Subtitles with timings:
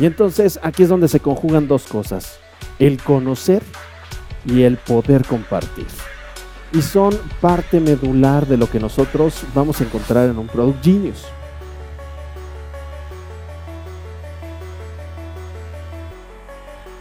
[0.00, 2.38] Y entonces aquí es donde se conjugan dos cosas,
[2.78, 3.62] el conocer
[4.46, 5.86] y el poder compartir.
[6.72, 11.26] Y son parte medular de lo que nosotros vamos a encontrar en un Product Genius.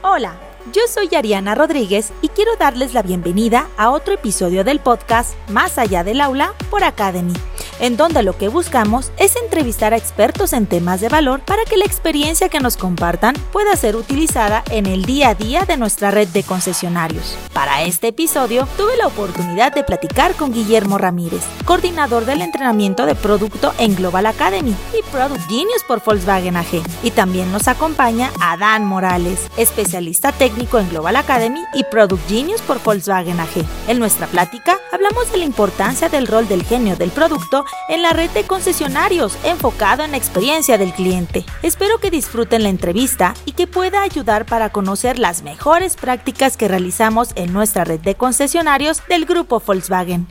[0.02, 0.34] Hola,
[0.73, 5.77] yo soy Ariana Rodríguez y quiero darles la bienvenida a otro episodio del podcast Más
[5.77, 7.34] allá del aula por Academy
[7.80, 11.78] en donde lo que buscamos es entrevistar a expertos en temas de valor para que
[11.78, 16.11] la experiencia que nos compartan pueda ser utilizada en el día a día de nuestra
[16.11, 17.37] red de concesionarios.
[17.54, 23.15] Para este episodio tuve la oportunidad de platicar con Guillermo Ramírez, coordinador del entrenamiento de
[23.15, 26.84] producto en Global Academy y Product Genius por Volkswagen AG.
[27.04, 32.81] Y también nos acompaña Adán Morales, especialista técnico en Global Academy y Product Genius por
[32.84, 33.66] Volkswagen AG.
[33.88, 38.14] En nuestra plática hablamos de la importancia del rol del genio del producto en la
[38.14, 41.45] red de concesionarios enfocado en la experiencia del cliente.
[41.64, 46.67] Espero que disfruten la entrevista y que pueda ayudar para conocer las mejores prácticas que
[46.67, 50.28] realizamos en nuestra red de concesionarios del grupo Volkswagen.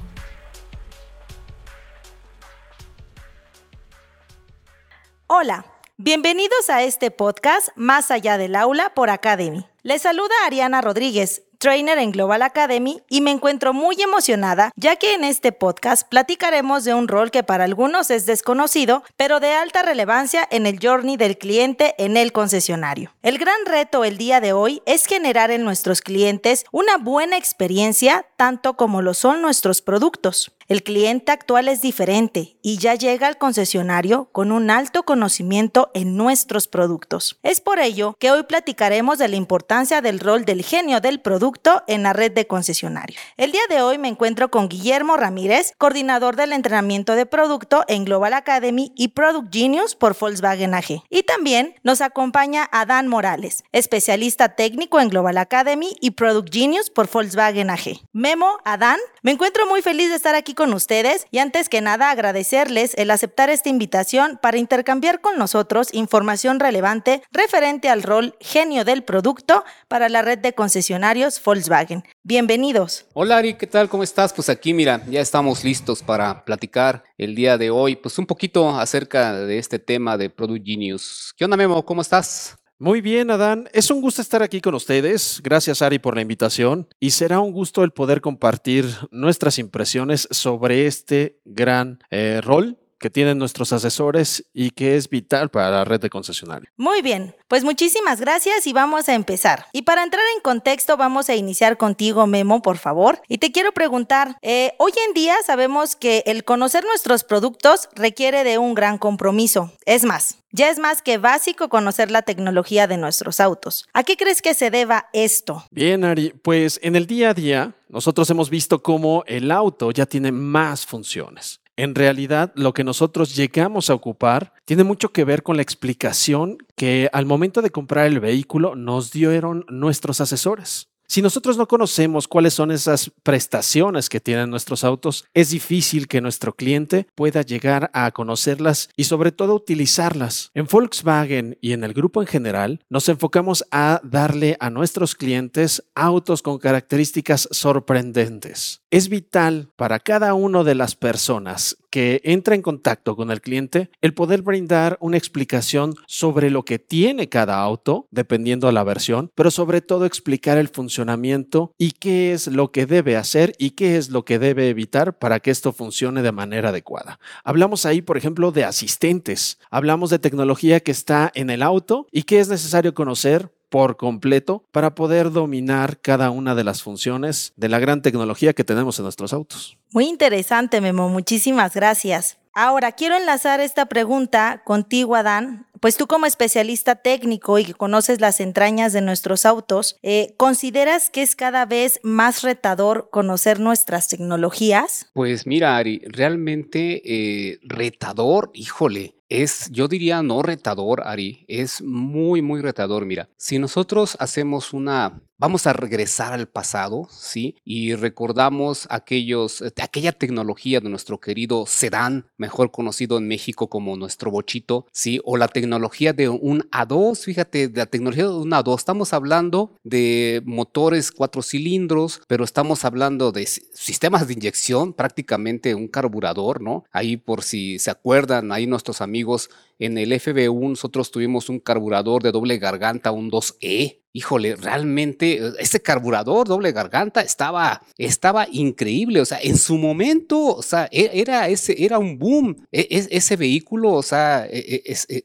[5.26, 5.66] Hola,
[5.98, 9.66] bienvenidos a este podcast Más allá del aula por Academy.
[9.82, 15.14] Les saluda Ariana Rodríguez, trainer en Global Academy y me encuentro muy emocionada ya que
[15.14, 19.82] en este podcast platicaremos de un rol que para algunos es desconocido, pero de alta
[19.82, 23.12] relevancia en el journey del cliente en el concesionario.
[23.22, 28.26] El gran reto el día de hoy es generar en nuestros clientes una buena experiencia
[28.36, 30.52] tanto como lo son nuestros productos.
[30.68, 36.14] El cliente actual es diferente y ya llega al concesionario con un alto conocimiento en
[36.18, 37.38] nuestros productos.
[37.42, 41.84] Es por ello que hoy platicaremos de la importancia del rol del genio del producto
[41.86, 43.18] en la red de concesionarios.
[43.38, 48.04] El día de hoy me encuentro con Guillermo Ramírez, coordinador del entrenamiento de producto en
[48.04, 51.02] Global Academy y Product Genius por Volkswagen AG.
[51.08, 57.08] Y también nos acompaña Adán Morales, especialista técnico en Global Academy y Product Genius por
[57.10, 58.02] Volkswagen AG.
[58.12, 62.10] Memo, Adán, me encuentro muy feliz de estar aquí con ustedes y antes que nada
[62.10, 68.84] agradecerles el aceptar esta invitación para intercambiar con nosotros información relevante referente al rol genio
[68.84, 72.02] del producto para la red de concesionarios Volkswagen.
[72.24, 73.06] Bienvenidos.
[73.14, 73.88] Hola Ari, ¿qué tal?
[73.88, 74.32] ¿Cómo estás?
[74.32, 78.80] Pues aquí mira, ya estamos listos para platicar el día de hoy, pues un poquito
[78.80, 81.34] acerca de este tema de Product Genius.
[81.36, 81.84] ¿Qué onda Memo?
[81.84, 82.58] ¿Cómo estás?
[82.80, 83.68] Muy bien, Adán.
[83.72, 85.40] Es un gusto estar aquí con ustedes.
[85.42, 86.86] Gracias, Ari, por la invitación.
[87.00, 93.10] Y será un gusto el poder compartir nuestras impresiones sobre este gran eh, rol que
[93.10, 96.72] tienen nuestros asesores y que es vital para la red de concesionarios.
[96.76, 99.66] Muy bien, pues muchísimas gracias y vamos a empezar.
[99.72, 103.20] Y para entrar en contexto vamos a iniciar contigo, Memo, por favor.
[103.28, 108.44] Y te quiero preguntar, eh, hoy en día sabemos que el conocer nuestros productos requiere
[108.44, 109.72] de un gran compromiso.
[109.86, 113.86] Es más, ya es más que básico conocer la tecnología de nuestros autos.
[113.92, 115.64] ¿A qué crees que se deba esto?
[115.70, 120.06] Bien, Ari, pues en el día a día nosotros hemos visto cómo el auto ya
[120.06, 121.60] tiene más funciones.
[121.78, 126.58] En realidad, lo que nosotros llegamos a ocupar tiene mucho que ver con la explicación
[126.74, 130.88] que al momento de comprar el vehículo nos dieron nuestros asesores.
[131.10, 136.20] Si nosotros no conocemos cuáles son esas prestaciones que tienen nuestros autos, es difícil que
[136.20, 140.50] nuestro cliente pueda llegar a conocerlas y sobre todo utilizarlas.
[140.52, 145.82] En Volkswagen y en el grupo en general, nos enfocamos a darle a nuestros clientes
[145.94, 148.82] autos con características sorprendentes.
[148.90, 153.90] Es vital para cada una de las personas que entra en contacto con el cliente
[154.02, 159.32] el poder brindar una explicación sobre lo que tiene cada auto, dependiendo de la versión,
[159.34, 163.96] pero sobre todo explicar el funcionamiento y qué es lo que debe hacer y qué
[163.96, 167.18] es lo que debe evitar para que esto funcione de manera adecuada.
[167.42, 172.22] Hablamos ahí, por ejemplo, de asistentes, hablamos de tecnología que está en el auto y
[172.22, 177.68] qué es necesario conocer por completo para poder dominar cada una de las funciones de
[177.68, 179.78] la gran tecnología que tenemos en nuestros autos.
[179.92, 181.08] Muy interesante, Memo.
[181.08, 182.38] Muchísimas gracias.
[182.60, 188.20] Ahora, quiero enlazar esta pregunta contigo, Adán, pues tú como especialista técnico y que conoces
[188.20, 194.08] las entrañas de nuestros autos, eh, ¿consideras que es cada vez más retador conocer nuestras
[194.08, 195.08] tecnologías?
[195.12, 199.14] Pues mira, Ari, realmente eh, retador, híjole.
[199.28, 203.04] Es, yo diría no retador, Ari, es muy, muy retador.
[203.04, 207.56] Mira, si nosotros hacemos una vamos a regresar al pasado, ¿sí?
[207.64, 213.96] Y recordamos aquellos, eh, aquella tecnología de nuestro querido sedán, mejor conocido en México como
[213.96, 215.20] nuestro bochito, ¿sí?
[215.24, 218.76] O la tecnología de un A2, fíjate, la tecnología de un A2.
[218.78, 225.88] Estamos hablando de motores cuatro cilindros, pero estamos hablando de sistemas de inyección, prácticamente un
[225.88, 226.84] carburador, ¿no?
[226.90, 232.22] Ahí por si se acuerdan, ahí nuestros amigos en el FB1 nosotros tuvimos un carburador
[232.22, 239.24] de doble garganta, un 2E, híjole, realmente ese carburador doble garganta estaba, estaba increíble, o
[239.24, 243.36] sea, en su momento, o sea, e, era, ese, era un boom, e, e, ese
[243.36, 244.48] vehículo, o sea,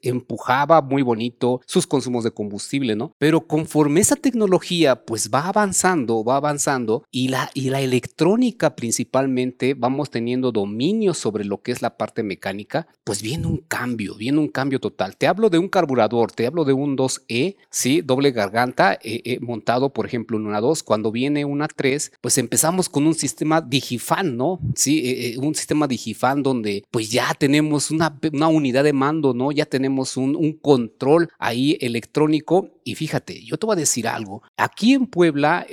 [0.04, 3.16] empujaba muy bonito sus consumos de combustible, ¿no?
[3.18, 9.74] Pero conforme esa tecnología pues va avanzando, va avanzando y la, y la electrónica principalmente
[9.74, 14.38] vamos teniendo dominio sobre lo que es la parte mecánica, pues viene un cambio, viene
[14.38, 15.18] un cambio total.
[15.18, 18.02] Te hablo de un carburador, te hablo de un 2E, ¿sí?
[18.02, 20.84] Doble garganta eh, eh, montado, por ejemplo, en una 2.
[20.84, 24.60] Cuando viene una 3, pues empezamos con un sistema Digifan, ¿no?
[24.76, 29.52] Sí, eh, un sistema Digifan donde pues ya tenemos una, una unidad de mando, ¿no?
[29.52, 32.70] Ya tenemos un, un control ahí electrónico.
[32.84, 34.44] Y fíjate, yo te voy a decir algo.
[34.58, 35.66] Aquí en Puebla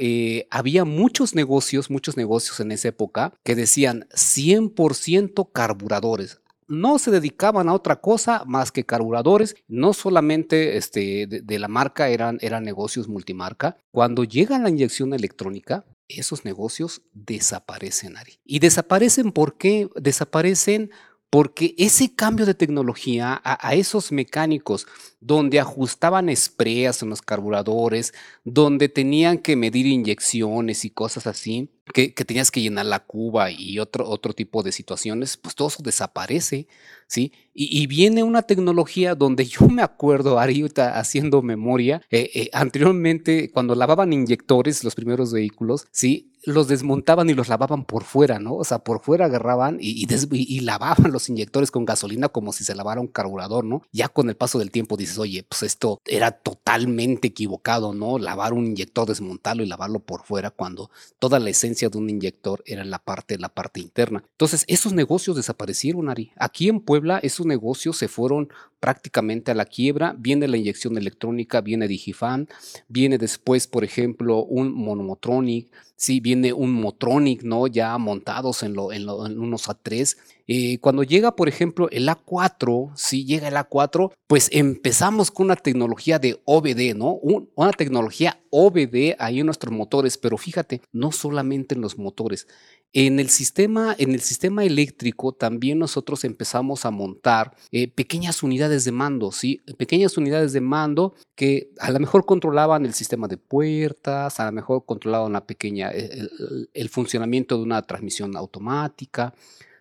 [0.51, 6.41] había muchos negocios, muchos negocios en esa época que decían 100% carburadores
[6.71, 12.09] no se dedicaban a otra cosa más que carburadores, no solamente este, de, la marca
[12.09, 13.77] eran, eran negocios multimarca.
[13.91, 18.39] Cuando llega la inyección electrónica, esos negocios desaparecen, Ari.
[18.45, 19.89] ¿Y desaparecen por qué?
[19.97, 20.91] Desaparecen
[21.31, 24.89] porque ese cambio de tecnología a, esos mecánicos
[25.21, 28.13] donde ajustaban espreas en los carburadores,
[28.43, 33.79] donde tenían que medir inyecciones y cosas así, que, tenías que llenar la cuba y
[33.79, 36.67] otro, otro tipo de situaciones, pues todo eso desaparece,
[37.07, 37.33] ¿sí?
[37.55, 43.77] Y, viene una tecnología donde yo me acuerdo, ahorita haciendo memoria, eh, eh, anteriormente cuando
[43.77, 46.30] lavaban inyectores, los primeros vehículos, ¿sí?
[46.45, 48.55] Los desmontaban y los lavaban por fuera, ¿no?
[48.55, 52.75] O sea, por fuera agarraban y, y, lavaban los inyectores con gasolina como si se
[52.75, 53.83] lavara un carburador, ¿no?
[53.93, 58.19] Ya con el paso del tiempo dices, oye, pues esto era totalmente equivocado, ¿no?
[58.19, 62.63] Lavar un inyector, desmontarlo y lavarlo por fuera cuando toda la esencia de un inyector
[62.67, 64.23] era la parte, la parte interna.
[64.33, 66.33] Entonces, esos negocios desaparecieron, Ari.
[66.37, 68.49] Aquí en Puebla, esos negocios se fueron
[68.81, 70.15] prácticamente a la quiebra.
[70.19, 72.49] Viene la inyección electrónica, viene Digifan,
[72.89, 77.67] viene después, por ejemplo, un Monomotronic, sí, viene un Motronic, ¿no?
[77.67, 80.17] Ya montados en, lo, en, unos A3.
[80.47, 85.57] Eh, cuando llega, por ejemplo, el A4, si llega el A4, pues empezamos con una
[85.57, 87.21] tecnología de OBD, ¿no?
[87.55, 92.49] una tecnología OBD ahí en nuestros motores, pero fíjate, no solamente en los motores,
[92.93, 98.85] en el sistema, en el sistema eléctrico también nosotros empezamos a montar eh, pequeñas unidades
[98.85, 99.63] de mando, ¿sí?
[99.79, 104.53] Pequeñas unidades de mando que a lo mejor controlaban el sistema de puertas, a lo
[104.53, 106.29] mejor controlaban la pequeña, eh,
[106.75, 109.35] el, funcionamiento de una transmisión automática,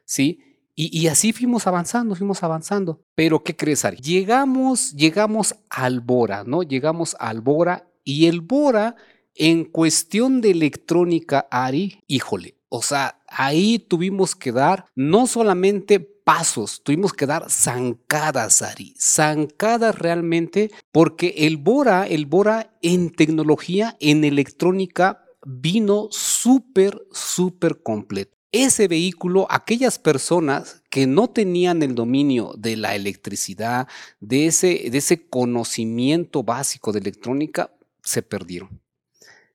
[0.05, 0.41] ¿sí?
[0.81, 3.01] Y, así fuimos avanzando, fuimos avanzando.
[3.13, 3.97] Pero, ¿qué crees, Ari?
[3.97, 6.63] Llegamos, llegamos al Bora, ¿no?
[6.63, 8.95] Llegamos al Bora y el Bora,
[9.35, 16.83] en cuestión de electrónica, Ari, híjole, o sea, ahí tuvimos que dar no solamente pasos,
[16.83, 24.23] tuvimos que dar zancadas, Ari, zancadas realmente, porque el Bora, el Bora en tecnología, en
[24.23, 28.37] electrónica, vino súper, súper completo.
[28.51, 33.87] Ese vehículo, aquellas personas que no tenían el dominio de la electricidad,
[34.19, 37.71] de ese, de ese conocimiento básico de electrónica,
[38.03, 38.81] se perdieron.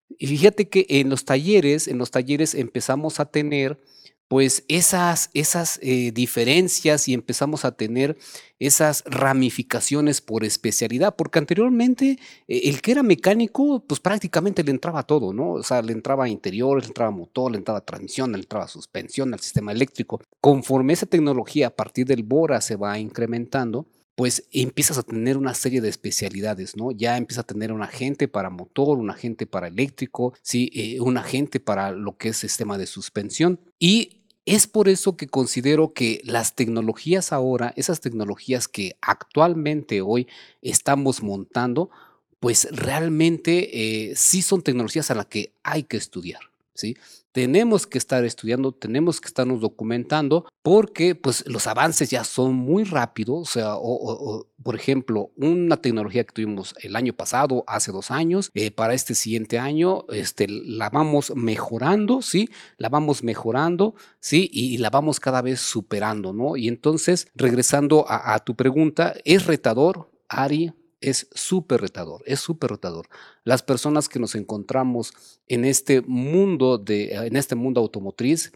[0.08, 3.78] Y fíjate que en los talleres, en los talleres empezamos a tener
[4.28, 8.16] pues esas, esas eh, diferencias y empezamos a tener
[8.58, 12.18] esas ramificaciones por especialidad, porque anteriormente
[12.48, 15.52] eh, el que era mecánico, pues prácticamente le entraba todo, ¿no?
[15.52, 19.40] O sea, le entraba interior, le entraba motor, le entraba transmisión, le entraba suspensión, al
[19.40, 20.20] sistema eléctrico.
[20.40, 25.54] Conforme esa tecnología a partir del Bora se va incrementando, pues empiezas a tener una
[25.54, 26.92] serie de especialidades, ¿no?
[26.92, 30.70] Ya empiezas a tener un agente para motor, un agente para eléctrico, ¿sí?
[30.74, 33.58] Eh, un agente para lo que es sistema de suspensión.
[33.78, 40.28] Y es por eso que considero que las tecnologías ahora, esas tecnologías que actualmente hoy
[40.62, 41.90] estamos montando,
[42.40, 46.40] pues realmente eh, sí son tecnologías a las que hay que estudiar,
[46.74, 46.96] ¿sí?
[47.34, 52.84] Tenemos que estar estudiando, tenemos que estarnos documentando, porque pues los avances ya son muy
[52.84, 53.74] rápidos, o sea,
[54.62, 59.16] por ejemplo, una tecnología que tuvimos el año pasado, hace dos años, eh, para este
[59.16, 62.50] siguiente año, este, la vamos mejorando, ¿sí?
[62.76, 64.48] La vamos mejorando, ¿sí?
[64.52, 66.56] Y, la vamos cada vez superando, ¿no?
[66.56, 70.72] Y entonces, regresando a tu pregunta, ¿es retador, Ari?
[71.10, 73.08] Es súper retador, es súper retador.
[73.44, 75.12] Las personas que nos encontramos
[75.46, 78.52] en este mundo de, en este mundo automotriz,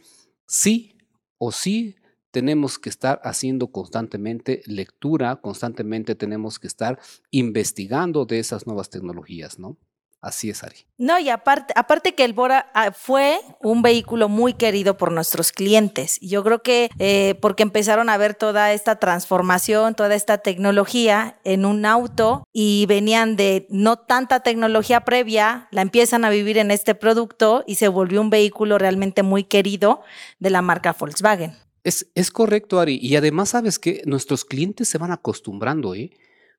[0.47, 0.97] sí
[1.39, 1.97] o sí
[2.31, 6.99] tenemos que estar haciendo constantemente lectura, constantemente tenemos que estar
[7.31, 9.77] investigando de esas nuevas tecnologías, ¿no?
[10.21, 10.77] Así es, Ari.
[10.97, 15.53] No, y aparte, aparte que el Bora ah, fue un vehículo muy querido por nuestros
[15.53, 16.19] clientes.
[16.21, 21.65] Yo creo que eh, porque empezaron a ver toda esta transformación, toda esta tecnología en
[21.65, 26.97] un auto y venían de no tanta tecnología previa, la empiezan a vivir en este
[26.97, 30.03] producto y se volvió un vehículo realmente muy querido
[30.41, 31.55] de la marca Volkswagen.
[31.85, 32.99] Es, es correcto, Ari.
[33.01, 36.11] Y además, sabes que nuestros clientes se van acostumbrando, ¿eh?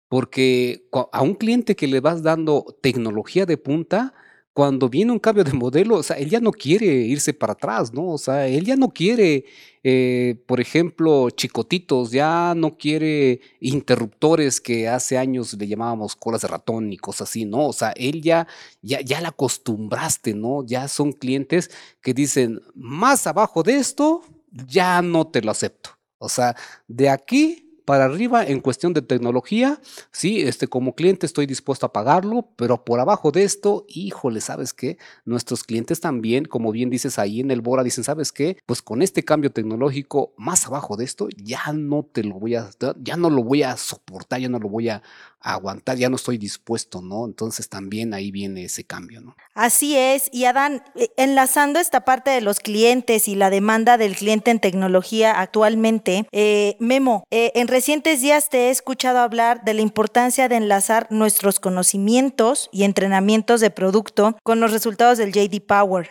[0.10, 4.14] Porque a un cliente que le vas dando tecnología de punta,
[4.60, 7.94] cuando viene un cambio de modelo, o sea, él ya no quiere irse para atrás,
[7.94, 8.10] ¿no?
[8.10, 9.46] O sea, él ya no quiere,
[9.84, 16.50] eh, por ejemplo, chicotitos, ya no quiere interruptores que hace años le llamábamos colas de
[16.50, 17.68] ratón y cosas así, ¿no?
[17.68, 18.48] O sea, él ya,
[18.82, 20.66] ya, ya la acostumbraste, ¿no?
[20.66, 25.92] Ya son clientes que dicen, más abajo de esto, ya no te lo acepto.
[26.18, 26.56] O sea,
[26.88, 29.82] de aquí para arriba en cuestión de tecnología,
[30.12, 34.76] sí, este, como cliente estoy dispuesto a pagarlo, pero por abajo de esto, híjole, ¿sabes
[34.76, 35.00] qué?
[35.26, 38.58] Nuestros clientes también, como bien dices ahí en el Bora, dicen, ¿sabes qué?
[38.68, 42.70] Pues con este cambio tecnológico más abajo de esto, ya no te lo voy a,
[43.02, 45.02] ya no lo voy a soportar, ya no lo voy a,
[45.42, 47.26] aguantar, ya no estoy dispuesto, ¿no?
[47.26, 49.36] Entonces también ahí viene ese cambio, ¿no?
[49.54, 54.16] Así es, y Adán, eh, enlazando esta parte de los clientes y la demanda del
[54.16, 59.74] cliente en tecnología actualmente, eh, Memo, eh, en recientes días te he escuchado hablar de
[59.74, 65.62] la importancia de enlazar nuestros conocimientos y entrenamientos de producto con los resultados del JD
[65.62, 66.10] Power.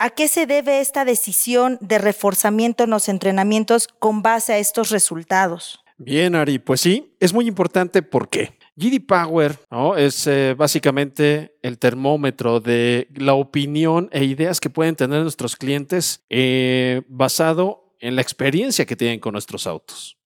[0.00, 4.90] ¿A qué se debe esta decisión de reforzamiento en los entrenamientos con base a estos
[4.90, 5.84] resultados?
[5.98, 8.02] Bien, Ari, pues sí, es muy importante.
[8.02, 8.55] ¿Por qué?
[8.76, 9.96] GD Power ¿no?
[9.96, 16.22] es eh, básicamente el termómetro de la opinión e ideas que pueden tener nuestros clientes
[16.28, 20.18] eh, basado en la experiencia que tienen con nuestros autos.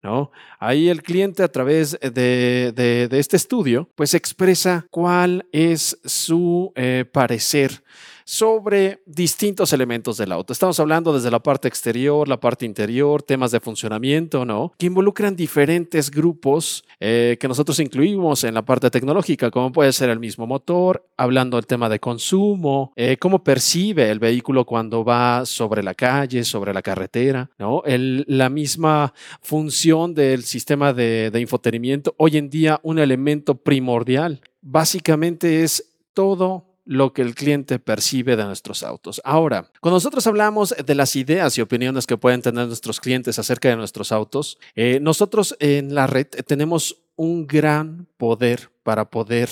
[0.00, 0.30] ¿No?
[0.60, 7.82] Ahí el cliente a través de, este estudio pues expresa cuál es su eh, parecer
[8.28, 10.52] sobre distintos elementos del auto.
[10.52, 14.74] Estamos hablando desde la parte exterior, la parte interior, temas de funcionamiento, ¿no?
[14.76, 20.10] Que involucran diferentes grupos eh, que nosotros incluimos en la parte tecnológica, como puede ser
[20.10, 25.46] el mismo motor, hablando del tema de consumo, eh, cómo percibe el vehículo cuando va
[25.46, 27.82] sobre la calle, sobre la carretera, ¿no?
[27.86, 34.42] la misma función del sistema de, de infotenimiento, hoy en día un elemento primordial.
[34.60, 39.20] Básicamente es todo lo que el cliente percibe de nuestros autos.
[39.22, 43.68] Ahora, cuando nosotros hablamos de las ideas y opiniones que pueden tener nuestros clientes acerca
[43.68, 49.50] de nuestros autos, eh, nosotros en la red tenemos un gran poder para poder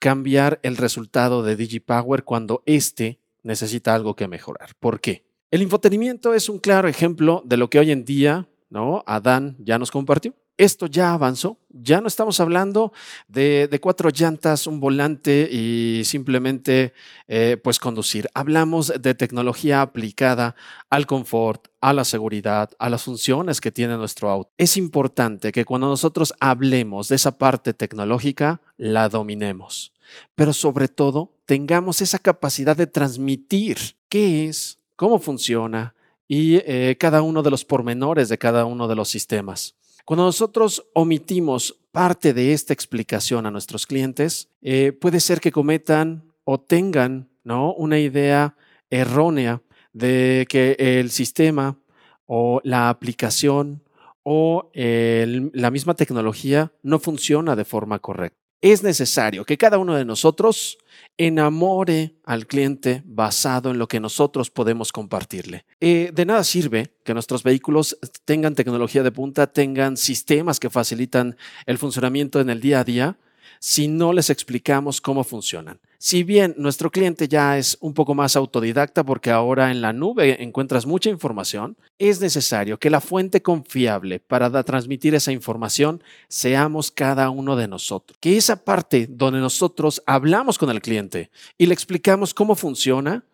[0.00, 4.70] cambiar el resultado de DigiPower cuando éste necesita algo que mejorar.
[4.80, 5.24] ¿Por qué?
[5.52, 9.04] El infotenimiento es un claro ejemplo de lo que hoy en día, ¿no?
[9.06, 10.34] Adán ya nos compartió
[10.64, 11.58] esto ya avanzó.
[11.70, 12.92] Ya no estamos hablando
[13.28, 16.92] de, cuatro llantas, un volante y simplemente
[17.28, 18.28] eh, pues conducir.
[18.34, 20.54] Hablamos de tecnología aplicada
[20.90, 24.50] al confort, a la seguridad, a las funciones que tiene nuestro auto.
[24.58, 29.92] Es importante que cuando nosotros hablemos de esa parte tecnológica, la dominemos.
[30.34, 33.78] Pero sobre todo, tengamos esa capacidad de transmitir
[34.08, 35.94] qué es, cómo funciona
[36.28, 39.74] y eh, cada uno de los pormenores de cada uno de los sistemas.
[40.04, 46.32] Cuando nosotros omitimos parte de esta explicación a nuestros clientes, eh, puede ser que cometan
[46.44, 47.72] o tengan ¿no?
[47.74, 48.56] una idea
[48.90, 51.78] errónea de que el sistema
[52.26, 53.82] o la aplicación
[54.22, 58.38] o la misma tecnología no funciona de forma correcta.
[58.60, 60.78] Es necesario que cada uno de nosotros
[61.18, 65.64] enamore al cliente basado en lo que nosotros podemos compartirle.
[65.80, 71.36] Eh, de nada sirve que nuestros vehículos tengan tecnología de punta, tengan sistemas que facilitan
[71.66, 73.18] el funcionamiento en el día a día,
[73.60, 75.80] si no les explicamos cómo funcionan.
[76.04, 80.42] Si bien nuestro cliente ya es un poco más autodidacta porque ahora en la nube
[80.42, 87.30] encuentras mucha información, es necesario que la fuente confiable para transmitir esa información seamos cada
[87.30, 88.18] uno de nosotros.
[88.20, 93.24] Que esa parte donde nosotros hablamos con el cliente y le explicamos cómo funciona,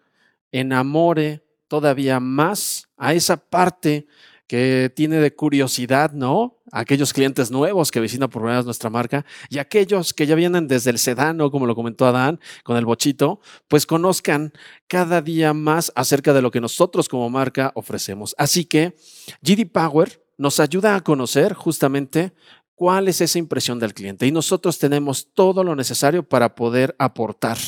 [0.52, 4.06] enamore todavía más a esa parte
[4.48, 6.56] que tiene de curiosidad, ¿no?
[6.72, 10.66] Aquellos clientes nuevos que visitan por primera vez nuestra marca y aquellos que ya vienen
[10.66, 14.52] desde el sedano, como lo comentó Adán, con el bochito, pues conozcan
[14.86, 18.34] cada día más acerca de lo que nosotros como marca ofrecemos.
[18.38, 18.96] Así que
[19.42, 22.32] GD Power nos ayuda a conocer justamente
[22.74, 24.26] cuál es esa impresión del cliente.
[24.26, 27.58] Y nosotros tenemos todo lo necesario para poder aportar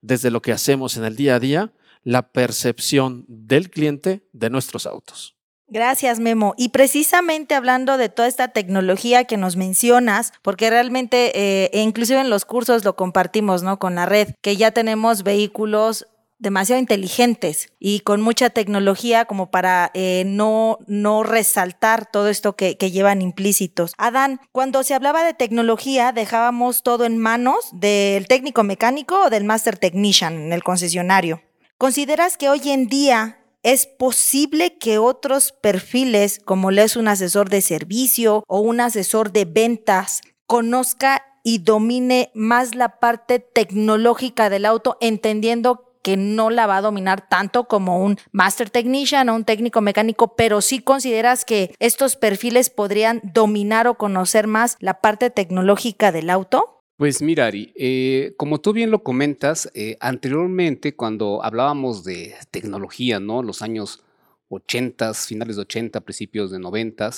[0.00, 4.86] desde lo que hacemos en el día a día la percepción del cliente de nuestros
[4.86, 5.39] autos.
[5.70, 6.54] Gracias, Memo.
[6.58, 12.20] Y precisamente hablando de toda esta tecnología que nos mencionas, porque realmente, eh, e inclusive
[12.20, 13.78] en los cursos lo compartimos, ¿no?
[13.78, 16.08] Con la red, que ya tenemos vehículos
[16.40, 22.76] demasiado inteligentes y con mucha tecnología como para eh, no, no resaltar todo esto que,
[22.76, 23.92] que, llevan implícitos.
[23.98, 29.44] Adán, cuando se hablaba de tecnología, dejábamos todo en manos del técnico mecánico o del
[29.44, 31.42] master technician en el concesionario.
[31.76, 37.50] ¿Consideras que hoy en día es posible que otros perfiles, como le es un asesor
[37.50, 44.66] de servicio o un asesor de ventas, conozca y domine más la parte tecnológica del
[44.66, 49.44] auto, entendiendo que no la va a dominar tanto como un master technician o un
[49.44, 55.30] técnico mecánico, pero sí consideras que estos perfiles podrían dominar o conocer más la parte
[55.30, 56.79] tecnológica del auto?
[57.00, 63.18] Pues mira, Ari, eh, como tú bien lo comentas, eh, anteriormente cuando hablábamos de tecnología,
[63.18, 63.42] ¿no?
[63.42, 64.02] Los años
[64.50, 67.10] 80, finales de 80, principios de 90,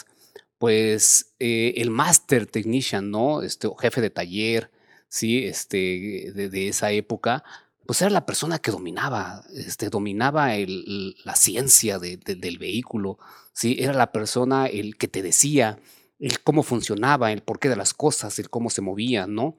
[0.58, 3.42] pues eh, el master technician, ¿no?
[3.42, 4.70] Este, jefe de taller,
[5.08, 5.46] ¿sí?
[5.46, 7.42] Este, de, esa época,
[7.84, 10.50] pues era la persona que dominaba, este, dominaba
[11.24, 13.18] la ciencia del vehículo,
[13.52, 13.78] ¿sí?
[13.80, 15.80] Era la persona el que te decía
[16.20, 19.56] el cómo funcionaba, el porqué de las cosas, el cómo se movían, ¿no?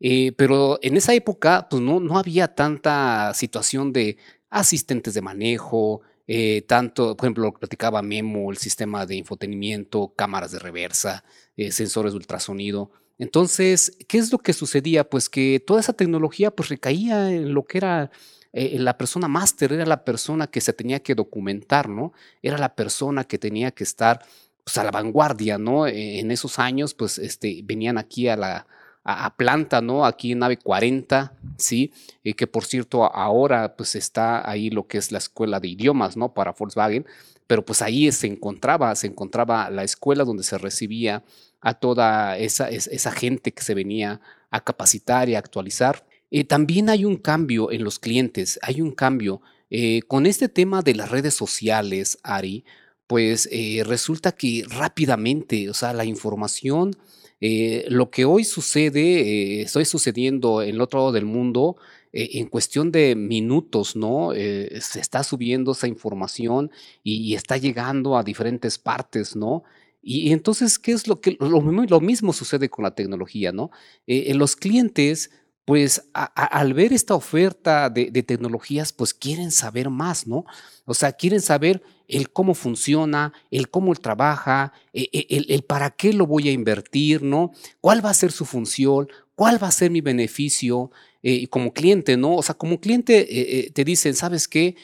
[0.00, 4.16] Eh, pero en esa época, pues no, no había tanta situación de
[4.48, 10.58] asistentes de manejo, eh, tanto, por ejemplo, platicaba Memo, el sistema de infotenimiento, cámaras de
[10.58, 11.24] reversa,
[11.56, 12.90] eh, sensores de ultrasonido.
[13.18, 15.08] Entonces, ¿qué es lo que sucedía?
[15.08, 18.10] Pues que toda esa tecnología pues recaía en lo que era
[18.52, 22.12] la persona máster, era la persona que se tenía que documentar, ¿no?
[22.42, 24.24] Era la persona que tenía que estar
[24.64, 25.86] pues, a la vanguardia, ¿no?
[25.86, 28.66] en esos años, pues este, venían aquí a la,
[29.12, 30.04] a, planta, ¿no?
[30.04, 31.92] Aquí en nave 40, ¿sí?
[32.22, 36.16] y que por cierto ahora pues está ahí lo que es la escuela de idiomas,
[36.16, 36.34] ¿no?
[36.34, 37.06] Para Volkswagen,
[37.46, 41.24] pero pues ahí se encontraba, se encontraba la escuela donde se recibía
[41.60, 46.06] a toda esa, esa gente que se venía a capacitar y a actualizar.
[46.30, 49.42] Eh, también hay un cambio en los clientes, hay un cambio.
[49.70, 52.64] Eh, con este tema de las redes sociales, Ari,
[53.06, 56.96] pues eh, resulta que rápidamente, o sea, la información
[57.40, 61.76] eh, lo que hoy sucede, eh, estoy sucediendo en el otro lado del mundo,
[62.12, 64.32] eh, en cuestión de minutos, ¿no?
[64.32, 66.70] se está subiendo esa información
[67.02, 69.62] y, está llegando a diferentes partes, ¿no?
[70.02, 73.70] Y, entonces, ¿qué es lo que lo, mismo sucede con la tecnología, ¿no?
[74.06, 75.30] los clientes
[75.70, 80.44] pues al ver esta oferta de, tecnologías, pues quieren saber más, ¿no?
[80.84, 86.12] O sea, quieren saber el cómo funciona, el cómo trabaja, e, e, el, para qué
[86.12, 87.52] lo voy a invertir, ¿no?
[87.80, 89.08] ¿Cuál va a ser su función?
[89.34, 90.90] ¿Cuál va a ser mi beneficio?
[91.22, 92.36] Eh, como cliente, ¿no?
[92.36, 94.74] O sea, como cliente eh, eh, te dicen, ¿sabes qué?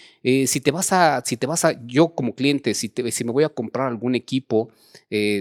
[0.47, 3.45] si te vas a, si te vas a, yo como cliente, si, si me voy
[3.45, 4.71] a comprar algún equipo,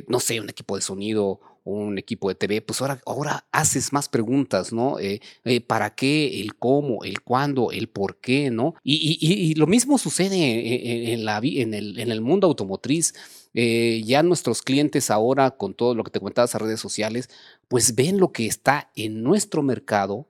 [0.08, 4.08] no sé, un equipo de sonido un equipo de TV, pues ahora, ahora haces más
[4.08, 5.00] preguntas, ¿no?
[5.00, 6.40] Eh, eh, ¿Para qué?
[6.42, 8.76] El cómo, el cuándo, el por qué, ¿no?
[8.84, 13.14] Y, lo mismo sucede en, la, en, el, en el mundo automotriz.
[13.56, 17.30] Eh, ya nuestros clientes ahora, con todo lo que te comentabas a redes sociales,
[17.68, 20.28] pues ven lo que está en nuestro mercado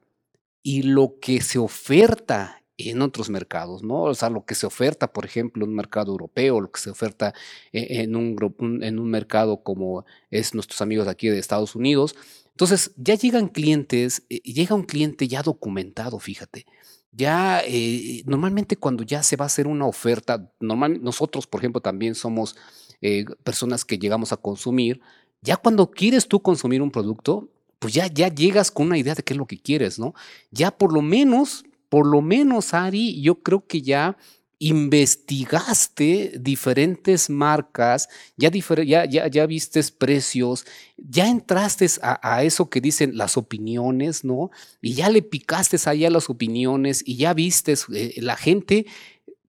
[0.63, 4.03] y lo que se oferta en otros mercados, ¿no?
[4.03, 6.89] O sea, lo que se oferta, por ejemplo, en un mercado europeo, lo que se
[6.89, 7.33] oferta
[7.71, 8.35] e-, en un,
[8.81, 12.15] en un mercado como es nuestros amigos aquí de Estados Unidos.
[12.51, 16.65] Entonces, ya llegan clientes, eh, llega un cliente ya documentado, fíjate.
[17.11, 21.81] Ya, eh, normalmente cuando ya se va a hacer una oferta, normal, nosotros, por ejemplo,
[21.81, 22.57] también somos
[23.01, 24.99] eh, personas que llegamos a consumir,
[25.41, 29.23] ya cuando quieres tú consumir un producto, pues ya, ya llegas con una idea de
[29.23, 30.13] qué es lo que quieres, ¿no?
[30.51, 34.17] Ya por lo menos por lo menos, Ari, yo creo que ya
[34.59, 40.65] investigaste diferentes marcas, ya, ya, ya, vistes precios,
[40.97, 44.51] ya entraste a, eso que dicen las opiniones, ¿no?
[44.81, 48.85] Y ya le picaste allá las opiniones y ya vistes eh, la gente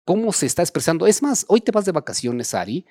[0.04, 1.06] cómo se está expresando.
[1.06, 2.84] Es más, hoy te vas de vacaciones, Ari,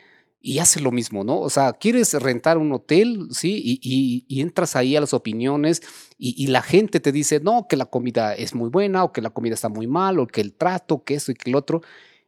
[0.45, 1.39] y hace lo mismo, ¿no?
[1.39, 3.79] O sea, quieres rentar un hotel, ¿sí?
[3.81, 5.81] Y, entras ahí a las opiniones
[6.19, 9.31] y, la gente te dice, no, que la comida es muy buena o que la
[9.31, 11.81] comida está muy mal o que el trato, que eso y que el otro.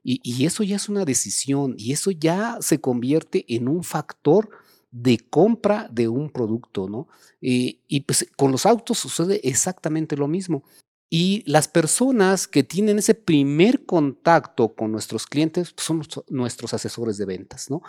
[0.04, 4.50] Y, eso ya es una decisión y eso ya se convierte en un factor
[4.90, 7.08] de compra de un producto, ¿no?
[7.40, 10.64] y pues con los autos sucede exactamente lo mismo.
[11.10, 17.18] Y las personas que tienen ese primer contacto con nuestros clientes pues, son nuestros asesores
[17.18, 17.82] de ventas, ¿no?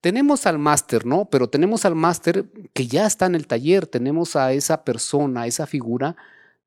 [0.00, 1.26] Tenemos al máster, ¿no?
[1.26, 5.66] Pero tenemos al máster que ya está en el taller, tenemos a esa persona, esa
[5.66, 6.16] figura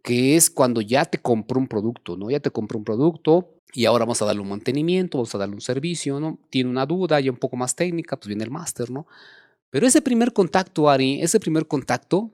[0.03, 2.29] que es cuando ya te compró un producto, ¿no?
[2.29, 5.55] Ya te compró un producto y ahora vamos a darle un mantenimiento, vamos a darle
[5.55, 6.37] un servicio, ¿no?
[6.51, 9.07] Tiene una duda ya un poco más técnica, pues viene el máster, ¿no?
[9.71, 12.29] Pero ese primer contacto, Ari, ese primer contacto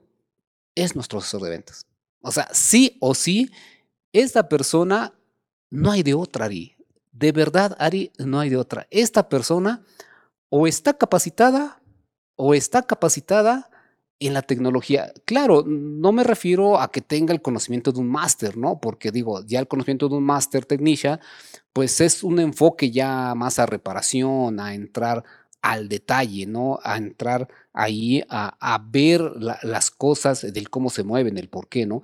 [0.74, 1.86] es nuestro asesor de ventas.
[2.22, 3.50] O sea, sí o sí,
[4.12, 5.14] esta persona
[5.70, 6.76] no hay de otra, Ari.
[7.12, 8.86] De verdad, Ari, no hay de otra.
[8.90, 9.84] Esta persona
[10.48, 11.82] o está capacitada
[12.36, 13.70] o está capacitada
[14.26, 15.12] en la tecnología.
[15.24, 18.80] Claro, no me refiero a que tenga el conocimiento de un máster, ¿no?
[18.80, 21.20] Porque digo, ya el conocimiento de un máster technician,
[21.72, 25.24] pues es un enfoque ya más a reparación, a entrar
[25.62, 26.80] al detalle, ¿no?
[26.82, 29.22] A entrar ahí a, ver
[29.62, 32.02] las cosas del cómo se mueven, el por qué, ¿no?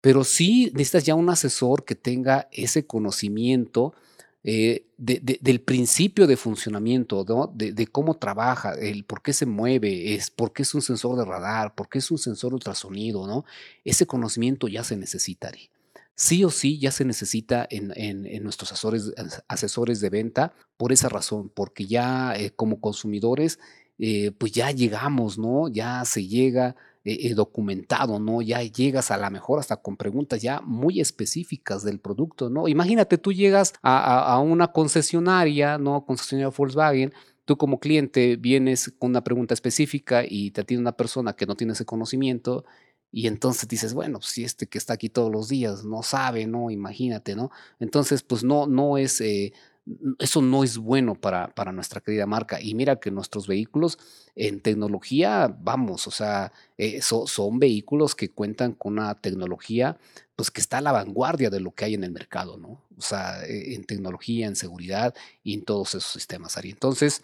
[0.00, 3.94] Pero sí necesitas ya un asesor que tenga ese conocimiento
[4.44, 7.50] eh, del principio de funcionamiento, ¿no?
[7.54, 11.24] de, cómo trabaja, el por qué se mueve, es, por qué es un sensor de
[11.24, 13.44] radar, por qué es un sensor ultrasonido, ¿no?
[13.84, 15.71] Ese conocimiento ya se necesitaría.
[16.14, 19.12] Sí o sí ya se necesita en, nuestros asesores,
[19.48, 23.58] asesores, de venta por esa razón, porque ya eh, como consumidores,
[23.98, 25.68] eh, pues ya llegamos, ¿no?
[25.68, 28.42] Ya se llega eh, documentado, ¿no?
[28.42, 32.68] Ya llegas a la mejor hasta con preguntas ya muy específicas del producto, ¿no?
[32.68, 36.04] Imagínate, tú llegas a, una concesionaria, ¿no?
[36.04, 37.12] Concesionaria Volkswagen,
[37.44, 41.56] tú como cliente vienes con una pregunta específica y te atiende una persona que no
[41.56, 42.64] tiene ese conocimiento
[43.12, 46.46] y entonces dices, bueno, pues, si este que está aquí todos los días no sabe,
[46.46, 46.70] ¿no?
[46.70, 47.50] Imagínate, ¿no?
[47.78, 49.20] Entonces, pues no, no es...
[49.20, 49.52] Eh,
[50.20, 52.60] eso no es bueno para, para, nuestra querida marca.
[52.60, 53.98] Y mira que nuestros vehículos
[54.36, 59.98] en tecnología, vamos, o sea, eh, son vehículos que cuentan con una tecnología
[60.36, 62.80] pues que está a la vanguardia de lo que hay en el mercado, ¿no?
[62.96, 66.70] O sea, eh, en tecnología, en seguridad y en todos esos sistemas, Ari.
[66.70, 67.22] Entonces,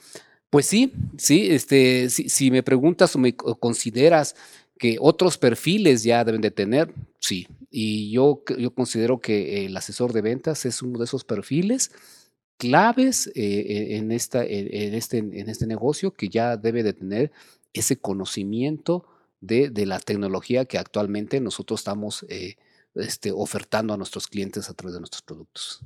[0.50, 4.34] pues sí, sí, este, si, me preguntas o me consideras
[4.78, 7.48] que otros perfiles ya deben de tener, sí.
[7.70, 11.90] Y yo, yo considero que el asesor de ventas es uno de esos perfiles
[12.58, 17.32] claves eh, en, esta, en, este, en este negocio que ya debe de tener
[17.72, 19.06] ese conocimiento
[19.40, 22.56] de, la tecnología que actualmente nosotros estamos eh,
[22.94, 25.80] este, ofertando a nuestros clientes a través de nuestros productos.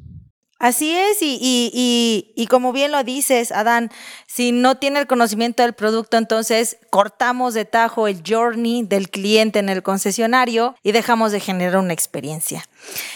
[0.62, 3.90] Así es, y, como bien lo dices, Adán,
[4.28, 9.58] si no tiene el conocimiento del producto, entonces cortamos de tajo el journey del cliente
[9.58, 12.68] en el concesionario y dejamos de generar una experiencia.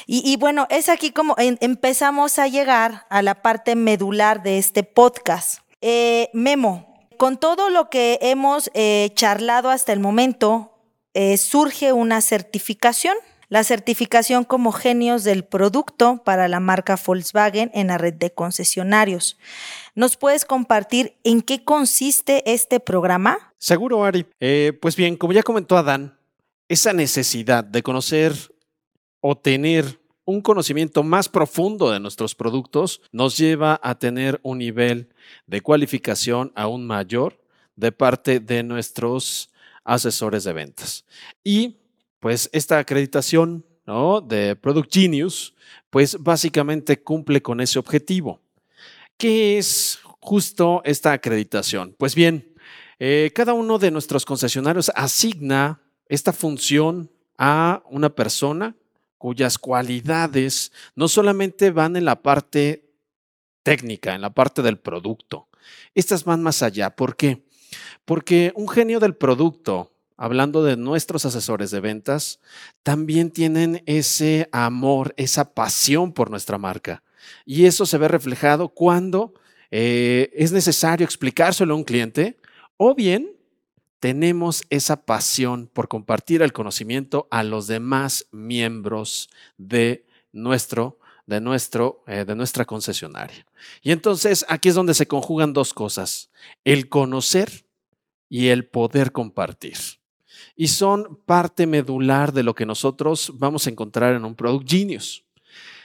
[0.09, 5.61] Y, bueno, es aquí como empezamos a llegar a la parte medular de este podcast.
[5.80, 10.72] Eh, Memo, con todo lo que hemos eh, charlado hasta el momento,
[11.14, 13.16] eh, surge una certificación
[13.48, 19.38] la certificación como genios del producto para la marca Volkswagen en la red de concesionarios.
[19.94, 23.54] ¿Nos puedes compartir en qué consiste este programa?
[23.59, 24.26] Seguro, Ari.
[24.40, 26.18] Eh, pues bien, como ya comentó Adán,
[26.68, 28.32] esa necesidad de conocer
[29.20, 35.09] o tener un conocimiento más profundo de nuestros productos nos lleva a tener un nivel
[35.46, 37.40] de cualificación aún mayor
[37.76, 39.50] de parte de nuestros
[39.85, 41.04] asesores de ventas.
[41.44, 41.76] Y
[42.20, 44.20] pues esta acreditación ¿no?
[44.20, 45.55] de Product Genius,
[45.90, 48.40] pues básicamente cumple con ese objetivo.
[49.16, 51.94] ¿Qué es justo esta acreditación?
[51.98, 52.55] Pues bien,
[52.98, 58.76] eh, cada uno de nuestros concesionarios asigna esta función a una persona
[59.18, 62.90] cuyas cualidades no solamente van en la parte
[63.62, 65.48] técnica, en la parte del producto,
[65.94, 66.94] estas van más allá.
[66.94, 67.44] ¿Por qué?
[68.05, 72.40] Porque un genio del producto hablando de nuestros asesores de ventas,
[72.83, 77.02] también tienen ese amor, esa pasión por nuestra marca.
[77.44, 79.35] Y eso se ve reflejado cuando
[79.70, 82.38] eh, es necesario explicárselo a un cliente
[82.76, 83.33] o bien
[84.00, 92.05] tenemos esa pasión por compartir el conocimiento a los demás miembros de nuestro de, nuestro,
[92.07, 93.44] eh, de nuestra concesionaria.
[93.83, 96.31] Y entonces aquí es donde se conjugan dos cosas,
[96.64, 97.66] el conocer
[98.29, 99.76] y el poder compartir
[100.57, 105.25] y son parte medular de lo que nosotros vamos a encontrar en un Product Genius.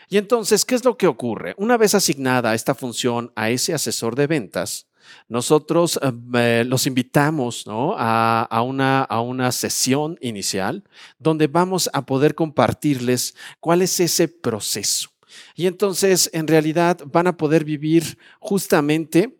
[0.09, 1.53] Y entonces, ¿qué es lo que ocurre?
[1.57, 4.87] Una vez asignada esta función a ese asesor de ventas,
[5.27, 5.99] nosotros
[6.33, 10.83] eh, los invitamos a, una, a una sesión inicial
[11.19, 15.09] donde vamos a poder compartirles cuál es ese proceso.
[15.55, 19.37] Y entonces, en realidad, van a poder vivir justamente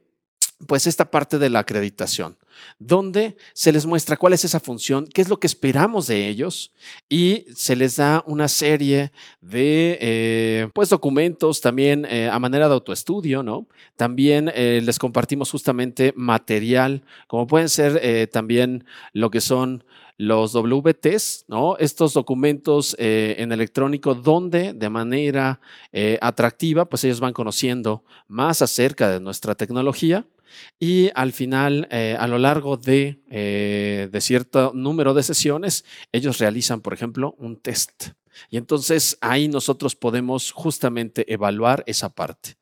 [0.67, 2.37] pues esta parte de la acreditación,
[2.79, 6.71] donde se les muestra cuál es esa función, qué es lo que esperamos de ellos
[7.09, 9.11] y se les da una serie
[9.41, 13.67] de eh, pues documentos también eh, a manera de autoestudio, ¿no?
[13.95, 19.83] También eh, les compartimos justamente material, como pueden ser también lo que son
[20.17, 21.77] los WTs, ¿no?
[21.77, 25.59] Estos documentos en electrónico donde de manera
[26.21, 30.25] atractiva, pues ellos van conociendo más acerca de nuestra tecnología
[30.79, 36.39] y al final, eh, a lo largo de, eh, de cierto número de sesiones, ellos
[36.39, 38.09] realizan, por ejemplo, un test.
[38.49, 42.55] Y entonces ahí nosotros podemos justamente evaluar esa parte.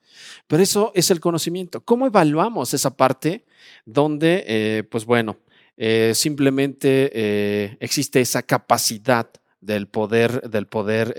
[0.47, 1.81] Pero eso es el conocimiento.
[1.81, 3.45] ¿Cómo evaluamos esa parte
[3.85, 5.37] donde, eh, pues bueno,
[6.13, 9.29] simplemente existe esa capacidad
[9.61, 11.13] del poder, del poder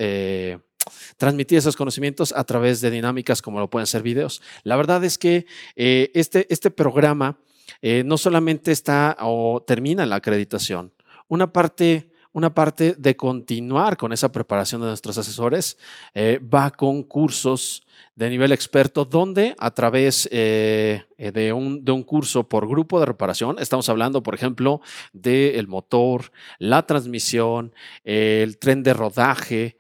[1.16, 4.43] transmitir esos conocimientos a través de dinámicas como lo pueden ser videos.
[4.62, 7.38] La verdad es que eh, este, este programa
[7.83, 10.93] eh, no solamente está o termina la acreditación,
[11.29, 15.79] una parte, una parte de continuar con esa preparación de nuestros asesores
[16.14, 21.93] eh, va con cursos de nivel experto, donde a través eh, eh, de, un, de,
[21.93, 24.81] un, curso por grupo de reparación, estamos hablando, por ejemplo,
[25.12, 29.77] del motor, la transmisión, el tren de rodaje,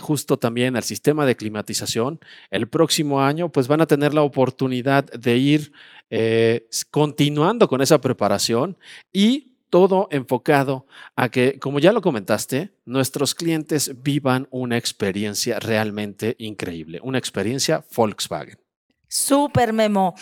[0.00, 5.04] justo también el sistema de climatización, el próximo año, pues van a tener la oportunidad
[5.04, 5.72] de ir
[6.90, 8.78] continuando con esa preparación
[9.12, 16.36] y todo enfocado a que, como ya lo comentaste, nuestros clientes vivan una experiencia realmente
[16.38, 18.56] increíble, una experiencia Volkswagen.
[19.08, 20.14] Súper, Memo.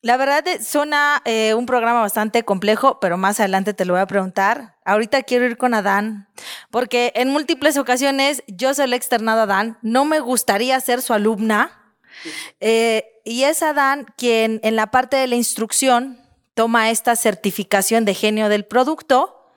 [0.00, 4.06] La verdad suena eh, un programa bastante complejo, pero más adelante te lo voy a
[4.06, 4.78] preguntar.
[4.86, 6.30] Ahorita quiero ir con Adán,
[6.70, 11.02] porque en múltiples ocasiones yo se lo he externado a Adán, no me gustaría ser
[11.02, 11.94] su alumna.
[12.60, 16.25] Eh, y es Adán quien en la parte de la instrucción
[16.56, 19.52] toma esta certificación de genio del producto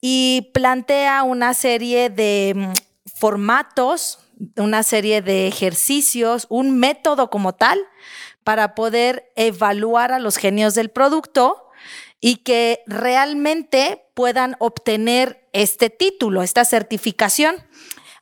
[0.00, 2.72] y plantea una serie de mm,
[3.14, 4.18] formatos,
[4.56, 7.78] una serie de ejercicios, un método como tal
[8.42, 11.70] para poder evaluar a los genios del producto
[12.20, 17.54] y que realmente puedan obtener este título, esta certificación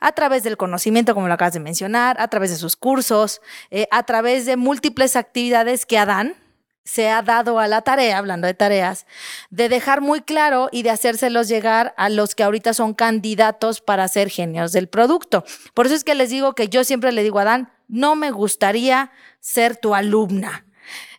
[0.00, 3.86] a través del conocimiento, como lo acabas de mencionar, a través de sus cursos, eh,
[3.90, 6.41] a través de múltiples actividades que dan
[6.84, 9.06] se ha dado a la tarea, hablando de tareas,
[9.50, 14.08] de dejar muy claro y de hacérselos llegar a los que ahorita son candidatos para
[14.08, 15.44] ser genios del producto.
[15.74, 18.30] Por eso es que les digo que yo siempre le digo a Dan, no me
[18.30, 20.66] gustaría ser tu alumna.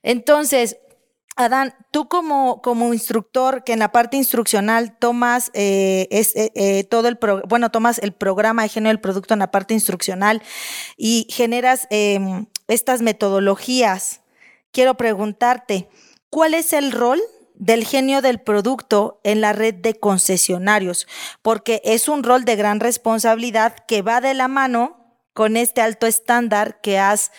[0.02, 0.78] Entonces,
[1.36, 7.08] Adán, tú como, como instructor que en la parte instruccional tomas eh, eh, eh, todo
[7.08, 10.44] el bueno, tomas el programa de genio del producto en la parte instruccional
[10.96, 14.22] y generas em, estas metodologías
[14.74, 15.88] quiero preguntarte,
[16.30, 17.22] ¿cuál es el rol
[17.56, 21.08] del genio del producto en la red de concesionarios?
[21.42, 26.08] Porque es un rol de gran responsabilidad que va de la mano con este alto
[26.08, 27.32] estándar que has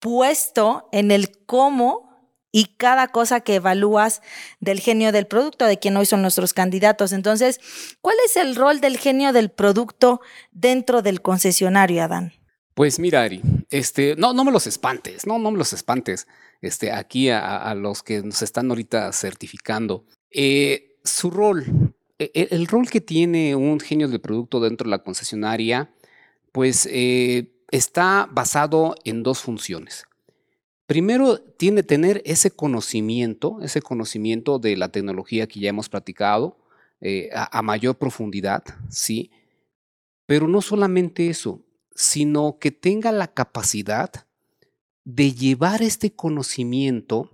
[0.00, 2.08] puesto en el cómo
[2.50, 4.22] y cada cosa que evalúas
[4.58, 7.12] del genio del producto, de quien hoy son nuestros candidatos.
[7.12, 7.60] Entonces,
[8.00, 12.37] ¿cuál es el rol del genio del producto dentro del concesionario, Adán?
[12.78, 16.28] Pues mira, Ari, este, no, no me los espantes, no, no me los espantes
[16.62, 20.04] este, aquí a, los que nos están ahorita certificando.
[20.30, 21.64] Eh, su rol,
[22.20, 25.92] e, e, el, rol que tiene un genio del producto dentro de la concesionaria,
[26.52, 30.04] pues eh, está basado en dos funciones.
[30.86, 36.56] Primero, tiene tener ese conocimiento, ese conocimiento de la tecnología que ya hemos platicado
[37.00, 39.32] eh, a mayor profundidad, ¿sí?
[40.26, 41.64] Pero no solamente eso,
[41.98, 44.08] sino que tenga la capacidad
[45.04, 47.28] de llevar este conocimiento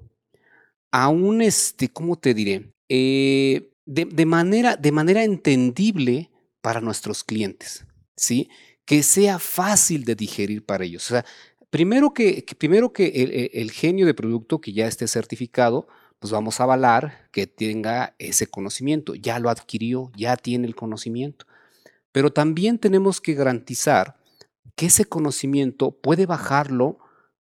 [0.90, 2.72] a un, este, ¿cómo te diré?
[2.88, 6.31] Eh, de, manera, de manera entendible
[6.62, 7.85] para nuestros clientes,
[8.16, 8.48] ¿sí?
[8.87, 11.12] Que sea fácil de digerir para ellos.
[11.68, 16.59] Primero que, primero que el, el, genio de producto que ya esté certificado, pues vamos
[16.59, 19.14] a avalar que tenga ese conocimiento.
[19.14, 21.44] Ya lo adquirió, ya tiene el conocimiento.
[22.12, 24.23] Pero también tenemos que garantizar
[24.74, 26.98] que ese conocimiento puede bajarlo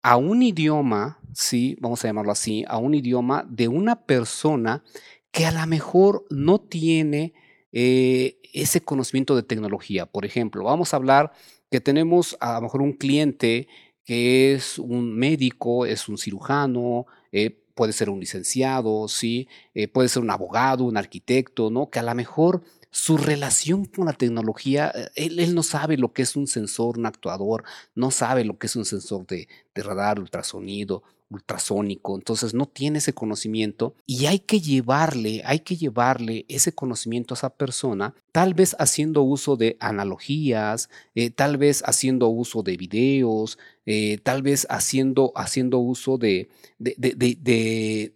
[0.02, 4.84] a un idioma, sí, vamos a llamarlo así, a un idioma de una persona
[5.32, 7.34] que a lo mejor no tiene
[7.72, 10.06] eh, ese conocimiento de tecnología.
[10.06, 11.32] Por ejemplo, vamos a hablar
[11.70, 13.68] que tenemos a lo mejor un cliente
[14.04, 20.08] que es un médico, es un cirujano, eh, puede ser un licenciado, sí, eh, puede
[20.08, 21.90] ser un abogado, un arquitecto, ¿no?
[21.90, 22.62] Que a lo mejor
[22.96, 27.04] su relación con la tecnología, eh, él, no sabe lo que es un sensor, un
[27.04, 27.62] actuador,
[27.94, 33.12] no sabe lo que es un sensor de, radar, ultrasonido ultrasónico, entonces no tiene ese
[33.12, 38.76] conocimiento y hay que llevarle, hay que llevarle ese conocimiento a esa persona, tal vez
[38.78, 45.32] haciendo uso de analogías, eh, tal vez haciendo uso de videos, eh, tal vez haciendo,
[45.34, 48.12] haciendo uso de, de,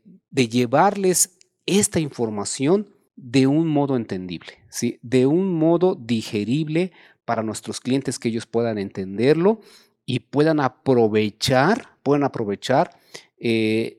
[0.48, 1.32] llevarles
[1.66, 2.86] esta información
[3.22, 4.98] de un modo entendible, ¿sí?
[5.02, 6.92] de un modo digerible
[7.26, 9.60] para nuestros clientes que ellos puedan entenderlo
[10.06, 12.98] y puedan aprovechar, puedan aprovechar
[13.38, 13.98] eh,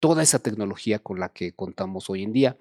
[0.00, 2.56] toda esa tecnología con la que contamos hoy en día.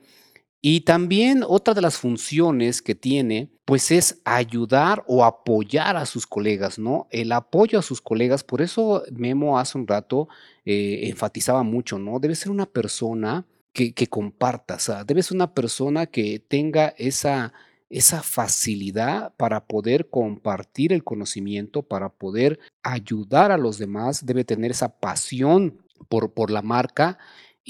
[0.61, 6.25] Y también otra de las funciones que tiene, pues es ayudar o apoyar a sus
[6.25, 7.07] colegas, ¿no?
[7.11, 10.29] El apoyo a sus colegas, por eso Memo hace un rato
[10.65, 12.19] eh, enfatizaba mucho, ¿no?
[12.19, 16.93] Debe ser una persona que, que comparta, o sea, debe ser una persona que tenga
[16.97, 17.53] esa,
[17.89, 24.71] esa facilidad para poder compartir el conocimiento, para poder ayudar a los demás, debe tener
[24.71, 27.17] esa pasión por, por la marca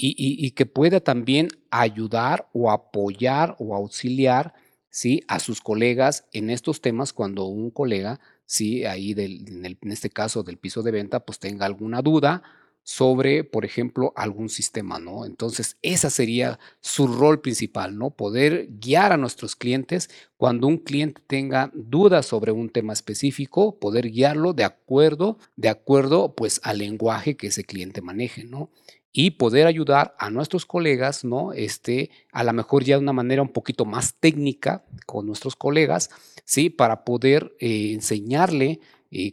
[0.00, 4.54] y, que pueda también ayudar o apoyar o auxiliar
[4.90, 5.24] ¿sí?
[5.26, 8.84] a sus colegas en estos temas cuando un colega, ¿sí?
[8.84, 12.44] ahí en, en este caso del piso de venta, pues tenga alguna duda
[12.88, 15.26] sobre, por ejemplo, algún sistema, ¿no?
[15.26, 18.08] Entonces, esa sería su rol principal, ¿no?
[18.08, 24.10] Poder guiar a nuestros clientes cuando un cliente tenga dudas sobre un tema específico, poder
[24.10, 28.70] guiarlo de acuerdo, de acuerdo, pues, al lenguaje que ese cliente maneje, ¿no?
[29.12, 31.52] y poder ayudar a nuestros colegas, ¿no?
[31.52, 36.10] Este, a lo mejor ya de una manera un poquito más técnica con nuestros colegas,
[36.44, 36.70] ¿sí?
[36.70, 38.80] Para poder eh, enseñarle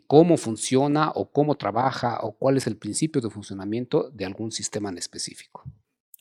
[0.08, 4.90] cómo funciona o cómo trabaja o cuál es el principio de funcionamiento de algún sistema
[4.90, 5.64] en específico.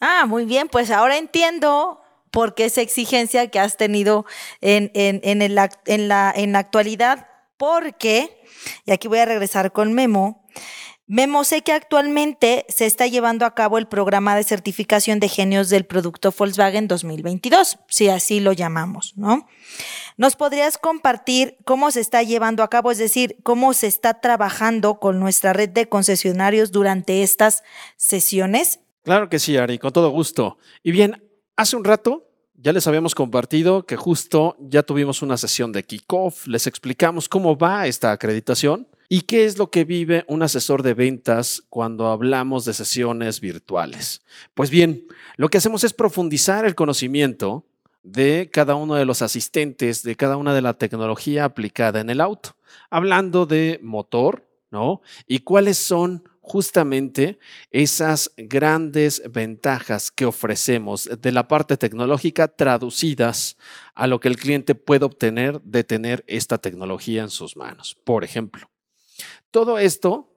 [0.00, 4.26] Ah, muy bien, pues ahora entiendo por qué esa exigencia que has tenido
[4.60, 8.42] en, en, en, la, en la actualidad, porque,
[8.84, 10.44] y aquí voy a regresar con Memo,
[11.06, 15.68] Memo, sé que actualmente se está llevando a cabo el programa de certificación de genios
[15.68, 19.46] del producto Volkswagen 2022, si así lo llamamos, ¿no?
[20.16, 24.98] ¿Nos podrías compartir cómo se está llevando a cabo, es decir, cómo se está trabajando
[24.98, 27.62] con nuestra red de concesionarios durante estas
[27.98, 28.80] sesiones?
[29.02, 30.56] Claro que sí, Ari, con todo gusto.
[30.82, 31.22] Y bien,
[31.54, 36.46] hace un rato ya les habíamos compartido que justo ya tuvimos una sesión de kickoff,
[36.46, 40.94] les explicamos cómo va esta acreditación ¿Y qué es lo que vive un asesor de
[40.94, 44.22] ventas cuando hablamos de sesiones virtuales?
[44.54, 47.64] Pues bien, lo que hacemos es profundizar el conocimiento
[48.02, 52.20] de cada uno de los asistentes, de cada una de la tecnología aplicada en el
[52.20, 52.56] auto,
[52.90, 55.00] hablando de motor, ¿no?
[55.26, 57.38] Y cuáles son justamente
[57.70, 63.56] esas grandes ventajas que ofrecemos de la parte tecnológica traducidas
[63.94, 67.96] a lo que el cliente puede obtener de tener esta tecnología en sus manos.
[68.04, 68.68] Por ejemplo,
[69.54, 70.28] todo esto,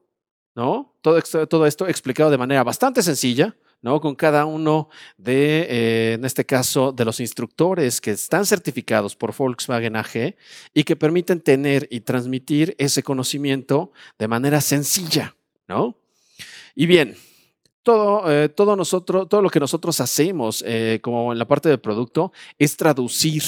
[0.54, 0.94] ¿no?
[1.02, 1.18] Todo
[1.66, 4.00] esto, explicado de manera bastante sencilla, ¿no?
[4.00, 9.36] Con cada uno de, eh, en este caso, de los instructores que están certificados por
[9.36, 10.36] Volkswagen AG
[10.72, 15.36] y que permiten tener y transmitir ese conocimiento de manera sencilla,
[15.68, 15.98] ¿no?
[16.76, 17.16] Y bien,
[17.82, 21.80] todo, eh, todo, nosotros, todo lo que nosotros hacemos, eh, como en la parte del
[21.80, 23.42] producto, es traducir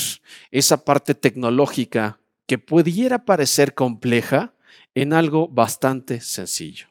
[0.50, 4.56] esa parte tecnológica que pudiera parecer compleja
[4.96, 6.88] en algo bastante sencillo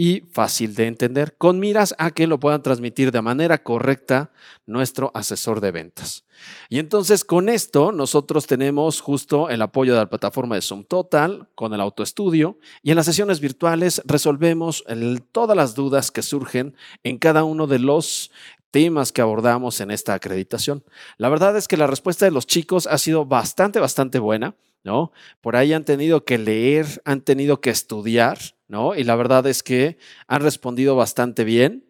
[0.00, 4.30] y fácil de entender, con miras a que lo puedan transmitir de manera correcta
[4.64, 6.24] nuestro asesor de ventas.
[6.70, 11.50] Y entonces con esto nosotros tenemos justo el apoyo de la plataforma de Zoom Total
[11.54, 14.84] con el autoestudio y en las sesiones virtuales resolvemos
[15.32, 18.30] todas las dudas que surgen en cada uno de los
[18.70, 20.82] temas que abordamos en esta acreditación.
[21.18, 24.54] La verdad es que la respuesta de los chicos ha sido bastante, bastante buena.
[24.84, 25.12] ¿No?
[25.40, 28.38] Por ahí han tenido que leer, han tenido que estudiar,
[28.68, 28.94] ¿no?
[28.94, 31.84] Y la verdad es que han respondido bastante bien.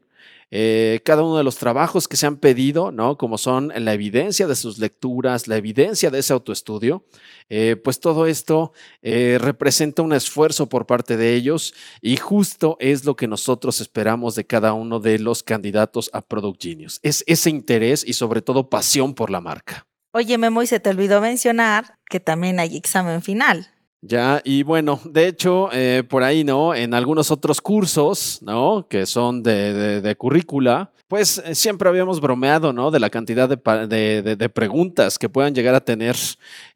[0.52, 3.16] Eh, cada uno de los trabajos que se han pedido, ¿no?
[3.16, 7.04] Como son la evidencia de sus lecturas, la evidencia de ese autoestudio,
[7.48, 8.72] eh, pues todo esto
[9.02, 14.34] eh, representa un esfuerzo por parte de ellos y justo es lo que nosotros esperamos
[14.34, 16.98] de cada uno de los candidatos a Product Genius.
[17.04, 19.86] Es ese interés y sobre todo pasión por la marca.
[20.12, 23.68] Oye, Memo, y se te olvidó mencionar que también hay examen final.
[24.02, 26.74] Ya, y bueno, de hecho, eh, por ahí, ¿no?
[26.74, 28.86] En algunos otros cursos, ¿no?
[28.88, 32.90] Que son de, currícula, pues eh, siempre habíamos bromeado, ¿no?
[32.90, 36.16] De la cantidad de, preguntas que puedan llegar a tener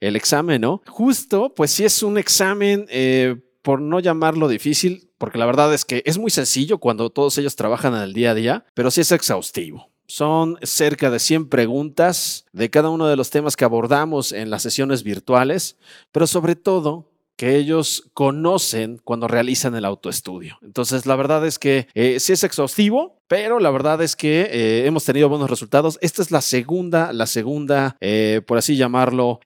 [0.00, 0.82] el examen, ¿no?
[0.86, 5.86] Justo, pues sí es un examen, eh, por no llamarlo difícil, porque la verdad es
[5.86, 9.10] que es muy sencillo cuando todos ellos trabajan el día a día, pero sí es
[9.10, 9.93] exhaustivo.
[10.06, 14.62] Son cerca de 100 preguntas de cada uno de los temas que abordamos en las
[14.62, 15.76] sesiones virtuales,
[16.12, 20.58] pero sobre todo que ellos conocen cuando realizan el autoestudio.
[20.62, 24.86] Entonces, la verdad es que eh, sí es exhaustivo, pero la verdad es que eh,
[24.86, 25.98] hemos tenido buenos resultados.
[26.00, 29.40] Esta es la segunda, la segunda, eh, por así llamarlo,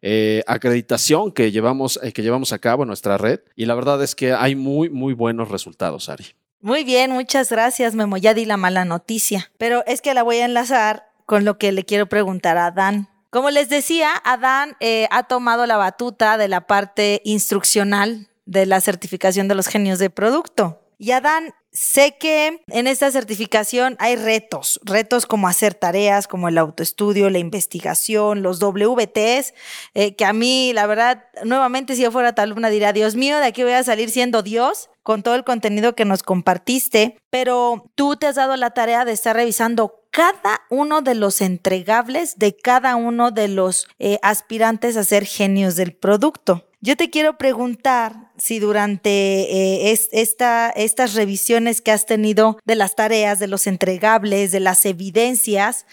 [0.47, 3.41] acreditación que llevamos, que llevamos a cabo en nuestra red.
[3.57, 6.25] Y la verdad es que hay muy, muy buenos resultados, Ari.
[6.61, 8.17] Muy bien, muchas gracias, Memo.
[8.17, 11.71] Ya di la mala noticia, pero es que la voy a enlazar con lo que
[11.71, 13.09] le quiero preguntar a Dan.
[13.31, 18.81] Como les decía, Adán eh, ha tomado la batuta de la parte instruccional de la
[18.81, 20.81] certificación de los genios de producto.
[20.99, 26.59] Y Adán, sé que en esta certificación hay retos, retos como hacer tareas, como el
[26.59, 29.55] autoestudio, la investigación, los WTs,
[29.95, 33.39] eh, que a mí, la verdad, nuevamente si yo fuera tal alumna diría, Dios mío,
[33.39, 37.91] de aquí voy a salir siendo Dios con todo el contenido que nos compartiste, pero
[37.95, 42.55] tú te has dado la tarea de estar revisando cada uno de los entregables de
[42.55, 46.67] cada uno de los eh, aspirantes a ser genios del producto.
[46.83, 53.39] Yo te quiero preguntar si durante eh, estas revisiones que has tenido de las tareas,
[53.39, 55.87] de los entregables, de las evidencias,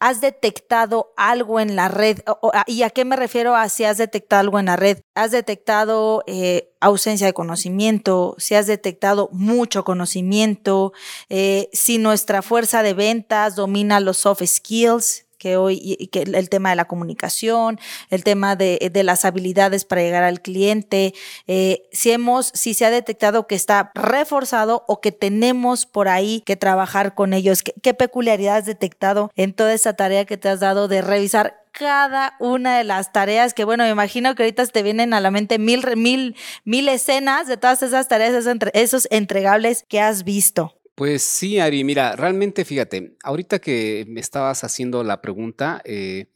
[0.00, 2.20] ¿Has detectado algo en la red?
[2.66, 5.00] ¿Y a qué me refiero a si has detectado algo en la red?
[5.14, 8.36] ¿Has detectado eh, ausencia de conocimiento?
[8.38, 10.92] ¿Si has detectado mucho conocimiento?
[11.28, 15.27] Eh, ¿Si nuestra fuerza de ventas domina los soft skills?
[15.38, 17.78] Que hoy, que el tema de la comunicación,
[18.10, 21.14] el tema de, de las habilidades para llegar al cliente,
[21.46, 26.42] eh, si hemos, si se ha detectado que está reforzado o que tenemos por ahí
[26.42, 30.48] que trabajar con ellos, qué, qué peculiaridad has detectado en toda esa tarea que te
[30.48, 34.66] has dado de revisar cada una de las tareas que, bueno, me imagino que ahorita
[34.66, 39.84] te vienen a la mente mil, mil, mil escenas de todas esas tareas, esos entregables
[39.88, 40.77] que has visto.
[40.98, 46.26] Pues sí, Ari, mira, realmente fíjate, ahorita que me estabas haciendo la pregunta, eh,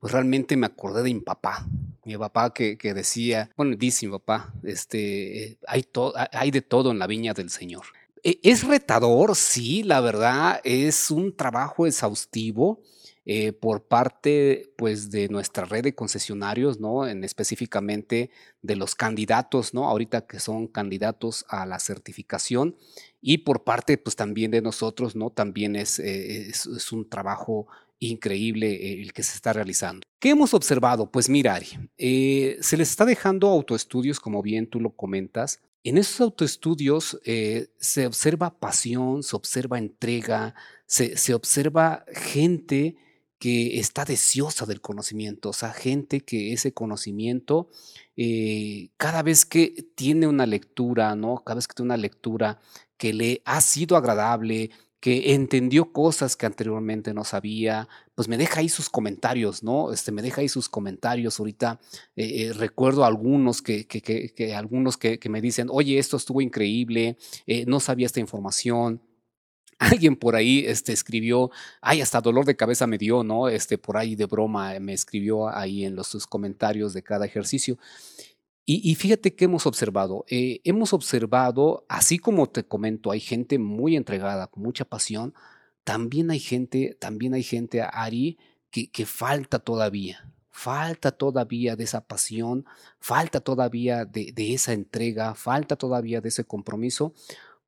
[0.00, 1.68] pues realmente me acordé de mi papá.
[2.04, 5.84] Mi papá que, decía, bueno, dice mi papá, este, hay,
[6.32, 7.84] hay de todo en la viña del Señor.
[8.24, 12.80] E, es retador, sí, la verdad, es un trabajo exhaustivo.
[13.30, 17.06] Eh, por parte pues de nuestra red de concesionarios, ¿no?
[17.06, 18.30] En específicamente
[18.62, 19.86] de los candidatos, ¿no?
[19.86, 22.78] Ahorita que son candidatos a la certificación
[23.20, 25.30] y por parte pues también de nosotros, ¿no?
[25.30, 27.66] También es, eh, es, un trabajo
[27.98, 30.02] increíble eh, el que se está realizando.
[30.20, 31.10] ¿Qué hemos observado?
[31.10, 31.66] Pues mira, Ari,
[31.96, 35.60] se les está dejando autoestudios, como bien tú lo comentas.
[35.84, 37.20] En esos autoestudios
[37.78, 40.54] se observa pasión, se observa entrega,
[40.86, 42.96] se, se observa gente
[43.38, 47.68] que está deseosa del conocimiento, o sea, gente que ese conocimiento,
[48.16, 51.42] eh, cada vez que tiene una lectura, ¿no?
[51.44, 52.60] Cada vez que tiene una lectura
[52.98, 54.70] que le ha sido agradable,
[55.00, 59.92] que entendió cosas que anteriormente no sabía, pues me deja ahí sus comentarios, ¿no?
[59.92, 61.38] Este, me deja ahí sus comentarios.
[61.38, 61.80] Ahorita
[62.16, 67.16] eh, eh, recuerdo algunos que, que, que, algunos que, me dicen, oye, esto estuvo increíble,
[67.66, 69.00] no sabía esta información.
[69.78, 73.48] Alguien por ahí este, escribió, ay, hasta dolor de cabeza me dio, ¿no?
[73.48, 77.78] Este, por ahí de broma me escribió ahí en los sus comentarios de cada ejercicio.
[78.70, 83.96] Y, fíjate que hemos observado, eh, hemos observado, así como te comento, hay gente muy
[83.96, 85.32] entregada, con mucha pasión,
[85.84, 88.36] también hay gente, también hay gente, Ari,
[88.70, 92.66] que, que falta todavía, falta todavía de esa pasión,
[93.00, 97.14] falta todavía de, de, esa entrega, falta todavía de ese compromiso.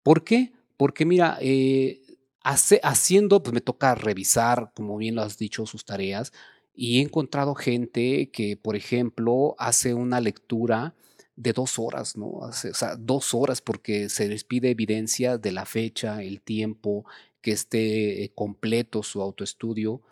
[0.02, 0.52] ¿Por qué?
[0.76, 2.02] Porque mira, eh,
[2.42, 6.30] haciendo, pues me toca revisar, como bien lo has dicho, sus tareas
[6.74, 10.94] y he encontrado gente que, por ejemplo, hace una lectura
[11.36, 12.26] de dos horas, ¿no?
[12.26, 17.06] o sea, dos horas porque se les pide evidencia de la fecha, el tiempo,
[17.40, 20.02] que esté eh, completo su autoestudio.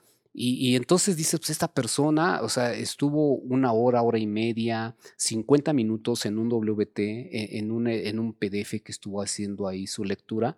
[0.40, 5.72] Y, entonces dice, pues esta persona, o sea, estuvo una hora, hora y media, 50
[5.72, 10.04] minutos en un WT, e, en un, en un PDF que estuvo haciendo ahí su
[10.04, 10.56] lectura.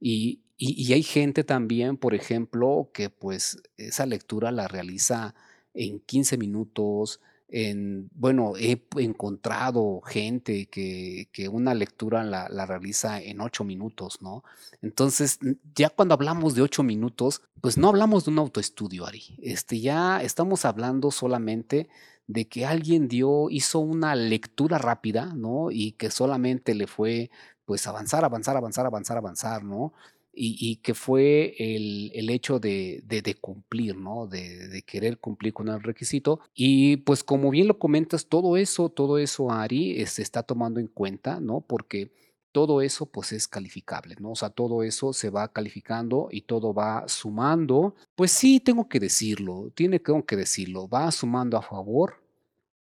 [0.00, 5.34] Y, y, hay gente también, por ejemplo, que pues esa lectura la realiza
[5.74, 7.20] en 15 minutos.
[7.48, 14.44] En, bueno, he encontrado gente que, que una lectura la, realiza en 8 minutos, ¿no?
[14.80, 15.38] Entonces,
[15.74, 19.38] ya cuando hablamos de 8 minutos, pues no hablamos de un autoestudio, Ari.
[19.42, 21.88] Este, ya estamos hablando solamente
[22.26, 25.70] de que alguien dio, hizo una lectura rápida, ¿no?
[25.70, 27.30] Y que solamente le fue,
[27.64, 29.92] pues, avanzar, avanzar, avanzar, avanzar, avanzar, ¿no?
[30.38, 34.26] Y, que fue el, el hecho de, de, cumplir, ¿no?
[34.26, 36.40] De, querer cumplir con el requisito.
[36.54, 40.88] Y pues como bien lo comentas, todo eso, todo eso, Ari, se está tomando en
[40.88, 41.62] cuenta, ¿no?
[41.62, 42.12] Porque
[42.52, 44.30] todo eso pues es calificable, ¿no?
[44.30, 47.94] O sea, todo eso se va calificando y todo va sumando.
[48.14, 52.22] Pues sí, tengo que decirlo, tiene tengo que decirlo, va sumando a favor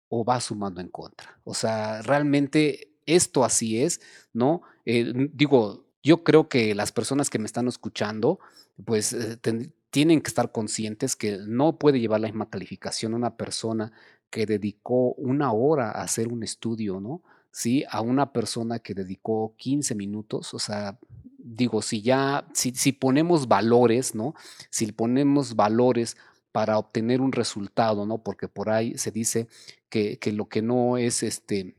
[0.09, 1.39] o va sumando en contra.
[1.45, 4.01] O sea, realmente esto así es,
[4.33, 4.63] ¿no?
[4.87, 8.41] Eh, digo, yo creo que las personas que me están escuchando,
[8.87, 9.39] pues eh,
[9.91, 13.93] tienen que estar conscientes que no puede llevar la misma calificación una persona
[14.31, 17.23] que dedicó una hora a hacer un estudio, ¿no?
[17.51, 20.99] Sí, a una persona que dedicó 15 minutos, o sea,
[21.37, 24.35] digo, si ya, si, si ponemos valores, ¿no?
[24.71, 26.17] Si ponemos valores
[26.53, 28.23] para obtener un resultado, ¿no?
[28.23, 29.47] Porque por ahí se dice
[29.91, 31.75] que, que lo que no es este,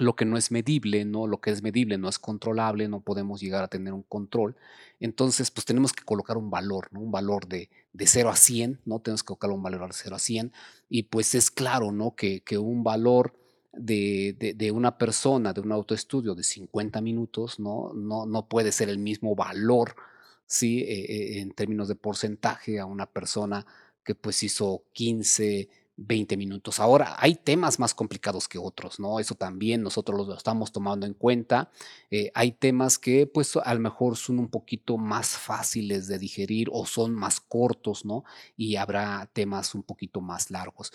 [0.00, 1.26] lo que no es medible, ¿no?
[1.26, 4.56] Lo que es medible no es controlable, no podemos llegar a tener un control.
[4.98, 7.00] Entonces, pues tenemos que colocar un valor, ¿no?
[7.00, 9.00] Un valor de, de 0 a 100, ¿no?
[9.00, 10.52] Tenemos que colocar un valor de 0 a 100.
[10.88, 12.14] Y pues es claro, ¿no?
[12.14, 13.34] Que, que un valor
[13.72, 17.92] de, de, una persona, de un autoestudio de 50 minutos, ¿no?
[17.94, 19.94] No, no puede ser el mismo valor,
[20.46, 20.80] ¿sí?
[20.80, 23.66] Eh, eh, en términos de porcentaje a una persona
[24.04, 25.68] que pues hizo 15,
[26.00, 26.80] 20 minutos.
[26.80, 29.20] Ahora, hay temas más complicados que otros, ¿no?
[29.20, 31.70] Eso también nosotros lo estamos tomando en cuenta.
[32.10, 36.68] Eh, hay temas que, pues, a lo mejor son un poquito más fáciles de digerir
[36.72, 38.24] o son más cortos, ¿no?
[38.56, 40.90] Y habrá temas un poquito más largos.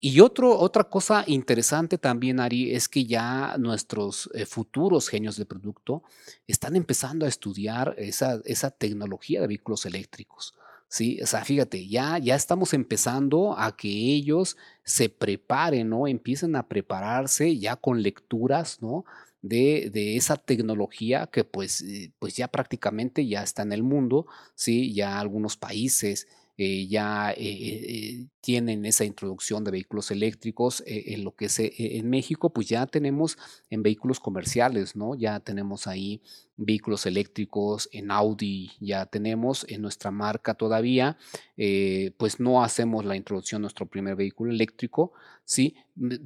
[0.00, 5.44] Y otro, otra cosa interesante también, Ari, es que ya nuestros eh, futuros genios de
[5.44, 6.04] producto
[6.46, 10.54] están empezando a estudiar esa, esa tecnología de vehículos eléctricos.
[10.88, 16.06] Sí, o sea, fíjate, ya, ya estamos empezando a que ellos se preparen, ¿no?
[16.08, 19.04] Empiecen a prepararse ya con lecturas, ¿no?
[19.42, 24.26] De, de, esa tecnología que pues, eh, pues ya prácticamente ya está en el mundo,
[24.54, 24.94] ¿sí?
[24.94, 26.26] Ya algunos países
[26.56, 32.52] eh, ya eh, tienen esa introducción de vehículos eléctricos en lo que es en México,
[32.52, 33.36] pues ya tenemos
[33.70, 35.14] en vehículos comerciales, ¿no?
[35.14, 36.22] Ya tenemos ahí
[36.58, 41.16] vehículos eléctricos, en Audi ya tenemos, en nuestra marca todavía,
[41.56, 45.12] eh, pues no hacemos la introducción de nuestro primer vehículo eléctrico,
[45.44, 45.76] sí,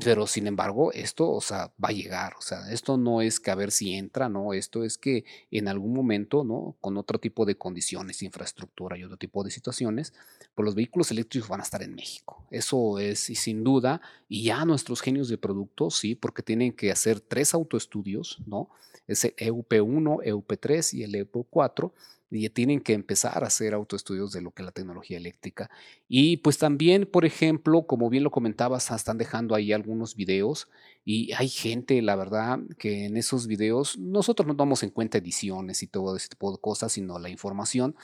[0.03, 3.51] pero sin embargo esto, o sea, va a llegar, o sea, esto no es que
[3.51, 6.77] a ver si entra, no, esto es que en algún momento, ¿no?
[6.81, 10.15] Con otro tipo de condiciones, infraestructura y otro tipo de situaciones,
[10.55, 12.12] pues los vehículos eléctricos van a estar en México,
[12.51, 17.21] eso es sin duda, y ya nuestros genios de producto, sí, porque tienen que hacer
[17.21, 18.69] tres autoestudios, ¿no?
[19.07, 21.93] Ese EUP1, EUP3 y el EUP4,
[22.35, 25.71] y tienen que empezar a hacer autoestudios de lo que es la tecnología eléctrica.
[26.09, 30.69] Y pues también, por ejemplo, como bien lo comentabas, están dejando ahí algunos videos
[31.05, 35.83] y hay gente, la verdad, que en esos videos nosotros no tomamos en cuenta ediciones
[35.83, 37.95] y todo ese tipo de cosas, sino la información.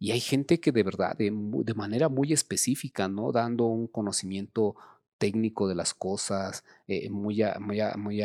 [0.00, 3.30] Y hay gente que de verdad, de, de manera muy específica, ¿no?
[3.30, 4.74] Dando un conocimiento
[5.18, 8.22] técnico de las cosas, eh, muy, muy, muy,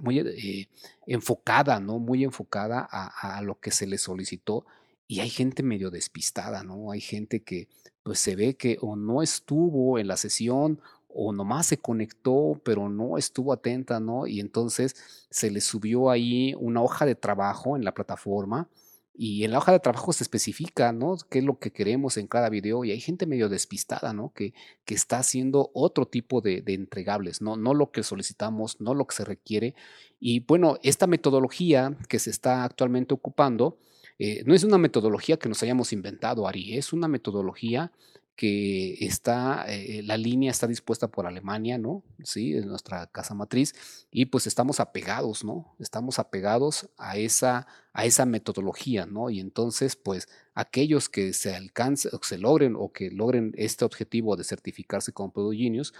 [0.00, 0.68] muy eh,
[1.06, 1.98] enfocada, ¿no?
[1.98, 4.66] Muy enfocada a, a, lo que se le solicitó.
[5.08, 6.90] Y hay gente medio despistada, ¿no?
[6.90, 7.68] Hay gente que
[8.02, 12.88] pues se ve que o no estuvo en la sesión o nomás se conectó, pero
[12.88, 14.26] no estuvo atenta, ¿no?
[14.26, 14.96] Y entonces
[15.30, 18.68] se le subió ahí una hoja de trabajo en la plataforma
[19.14, 21.16] y en la hoja de trabajo se especifica, ¿no?
[21.28, 22.84] ¿Qué es lo que queremos en cada video?
[22.84, 24.32] Y hay gente medio despistada, ¿no?
[24.32, 24.54] Que,
[24.86, 27.56] que está haciendo otro tipo de, entregables, ¿no?
[27.56, 29.74] No lo que solicitamos, no lo que se requiere.
[30.18, 33.78] Y bueno, esta metodología que se está actualmente ocupando,
[34.18, 37.92] eh, no es una metodología que nos hayamos inventado, Ari, es una metodología
[38.36, 42.02] que está, eh, la línea está dispuesta por Alemania, ¿no?
[42.24, 43.74] Sí, en nuestra casa matriz,
[44.10, 45.74] y pues estamos apegados, ¿no?
[45.78, 49.30] Estamos apegados a esa, a esa metodología, ¿no?
[49.30, 54.36] Y entonces, pues, aquellos que se alcancen, o se logren, o que logren este objetivo
[54.36, 55.94] de certificarse como Product Genius,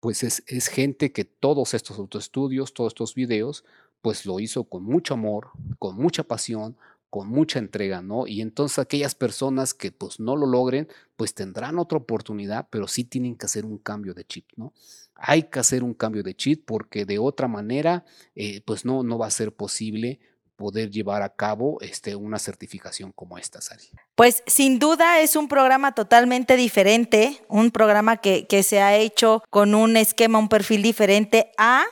[0.00, 3.64] pues es, es gente que todos estos autoestudios, todos estos videos,
[4.02, 5.48] pues lo hizo con mucho amor,
[5.78, 6.76] con mucha pasión,
[7.14, 8.26] con mucha entrega, ¿no?
[8.26, 13.04] Y entonces aquellas personas que pues no lo logren, pues tendrán otra oportunidad, pero sí
[13.04, 14.72] tienen que hacer un cambio de chip, ¿no?
[15.14, 18.04] Hay que hacer un cambio de chip porque de otra manera,
[18.34, 20.18] eh, pues no, no va a ser posible
[20.56, 23.84] poder llevar a cabo este, una certificación como esta, Sari.
[24.16, 29.44] Pues sin duda es un programa totalmente diferente, un programa que, que se ha hecho
[29.50, 31.84] con un esquema, un perfil diferente a,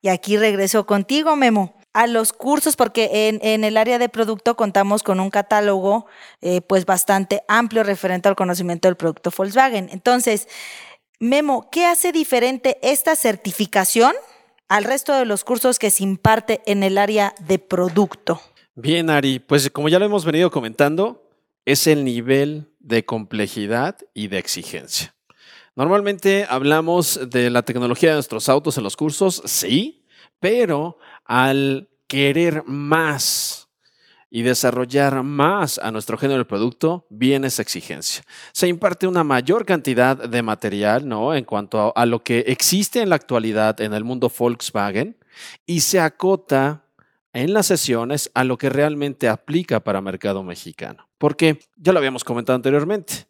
[0.00, 5.02] y aquí regreso contigo, Memo, a los cursos, porque en, el área de producto contamos
[5.02, 6.06] con un catálogo
[6.40, 9.88] eh, pues bastante amplio referente al conocimiento del producto Volkswagen.
[9.92, 10.48] Entonces,
[11.18, 14.14] Memo, ¿qué hace diferente esta certificación
[14.68, 18.40] al resto de los cursos que se imparte en el área de producto?
[18.74, 21.28] Bien, Ari, pues como ya lo hemos venido comentando,
[21.66, 25.14] es el nivel de complejidad y de exigencia.
[25.74, 30.06] Normalmente hablamos de la tecnología de nuestros autos en los cursos, sí,
[30.40, 30.98] pero
[31.30, 33.68] al querer más
[34.30, 38.24] y desarrollar más a nuestro género de producto, viene esa exigencia.
[38.52, 41.32] Se imparte una mayor cantidad de material, ¿no?
[41.32, 45.18] En cuanto a, a lo que existe en la actualidad en el mundo Volkswagen
[45.66, 46.82] y se acota
[47.32, 51.08] en las sesiones a lo que realmente aplica para mercado mexicano.
[51.16, 53.28] Porque ya lo habíamos comentado anteriormente.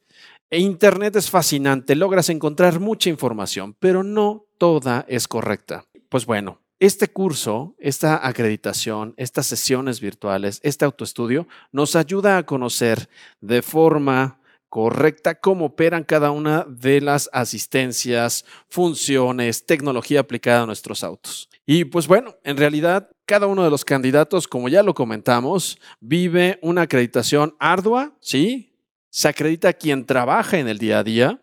[0.51, 5.85] Internet es fascinante, logras encontrar mucha información, pero no toda es correcta.
[6.09, 13.09] Pues bueno, este curso, esta acreditación, estas sesiones virtuales, este autoestudio nos ayuda a conocer
[13.41, 21.05] de forma correcta cómo operan cada una de las asistencias, funciones, tecnología aplicada a nuestros
[21.05, 21.51] autos.
[21.66, 26.59] Y pues bueno, en realidad cada uno de los candidatos, como ya lo comentamos, vive
[26.62, 28.72] una acreditación ardua, ¿sí?
[29.11, 31.43] Se acredita quien trabaja en el día a día,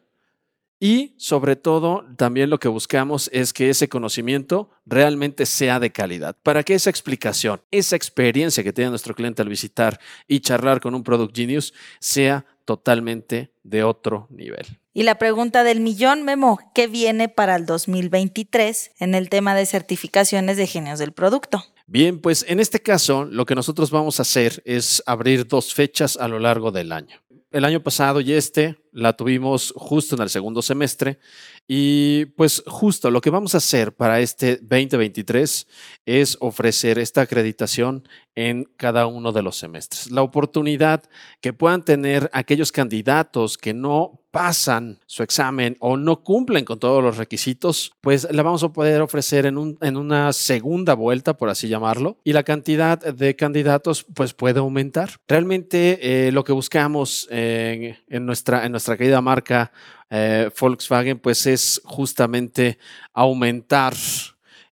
[0.79, 6.35] y sobre todo, también lo que buscamos es que ese conocimiento realmente sea de calidad,
[6.43, 10.93] para que esa explicación, esa experiencia que tiene nuestro cliente al visitar y charlar con
[10.93, 14.65] un Product Genius sea totalmente de otro nivel.
[14.93, 19.65] Y la pregunta del millón, Memo, ¿qué viene para el 2023 en el tema de
[19.65, 21.63] certificaciones de genios del producto?
[21.85, 26.17] Bien, pues en este caso lo que nosotros vamos a hacer es abrir dos fechas
[26.17, 27.21] a lo largo del año.
[27.51, 31.19] El año pasado y este la tuvimos justo en el segundo semestre
[31.67, 35.67] y pues justo lo que vamos a hacer para este 2023
[36.07, 40.09] es ofrecer esta acreditación en cada uno de los semestres.
[40.09, 41.03] La oportunidad
[41.41, 47.03] que puedan tener aquellos candidatos que no pasan su examen o no cumplen con todos
[47.03, 51.49] los requisitos, pues la vamos a poder ofrecer en, un, en una segunda vuelta, por
[51.49, 55.09] así llamarlo, y la cantidad de candidatos pues puede aumentar.
[55.27, 59.71] Realmente eh, lo que buscamos en, en, en nuestra querida marca
[60.09, 62.77] eh, Volkswagen, pues es justamente
[63.13, 63.93] aumentar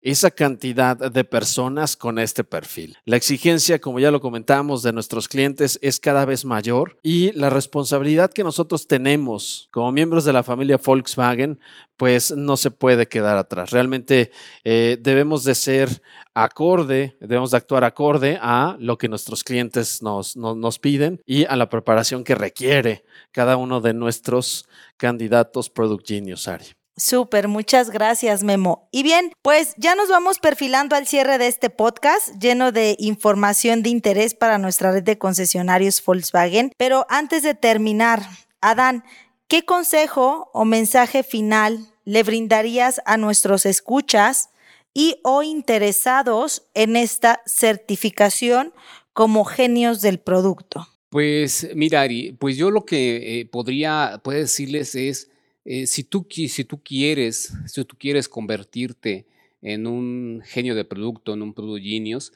[0.03, 2.97] esa cantidad de personas con este perfil.
[3.05, 7.49] La exigencia, como ya lo comentamos, de nuestros clientes es cada vez mayor y la
[7.49, 11.57] responsabilidad que nosotros tenemos como miembros de la familia Volkswagen,
[11.95, 13.71] pues no se puede quedar atrás.
[13.71, 14.31] Realmente
[14.65, 16.01] eh, debemos de ser
[16.33, 21.55] acorde, debemos de actuar acorde a lo que nuestros clientes nos, nos piden y a
[21.55, 24.67] la preparación que requiere cada uno de nuestros
[24.97, 26.65] candidatos Product Genius Ari.
[26.95, 28.87] Súper, muchas gracias, Memo.
[28.91, 33.81] Y bien, pues ya nos vamos perfilando al cierre de este podcast, lleno de información
[33.81, 36.71] de interés para nuestra red de concesionarios Volkswagen.
[36.77, 38.21] Pero antes de terminar,
[38.61, 39.03] Adán,
[39.47, 44.49] ¿qué consejo o mensaje final le brindarías a nuestros escuchas
[44.93, 48.73] y o interesados en esta certificación
[49.13, 50.87] como genios del producto?
[51.09, 55.29] Pues mira, Ari, pues yo lo que eh, podría puede decirles es
[55.65, 59.27] eh, si, tú, si tú quieres, si tú quieres convertirte
[59.61, 62.33] en un genio de producto, en un product genius,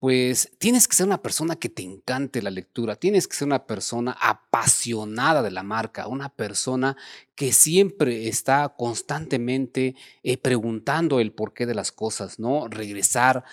[0.00, 3.66] pues tienes que ser una persona que te encante la lectura, tienes que ser una
[3.66, 6.96] persona apasionada de la marca, una persona
[7.34, 12.68] que siempre está constantemente eh, preguntando el porqué de las cosas, ¿no?
[12.68, 13.44] Regresar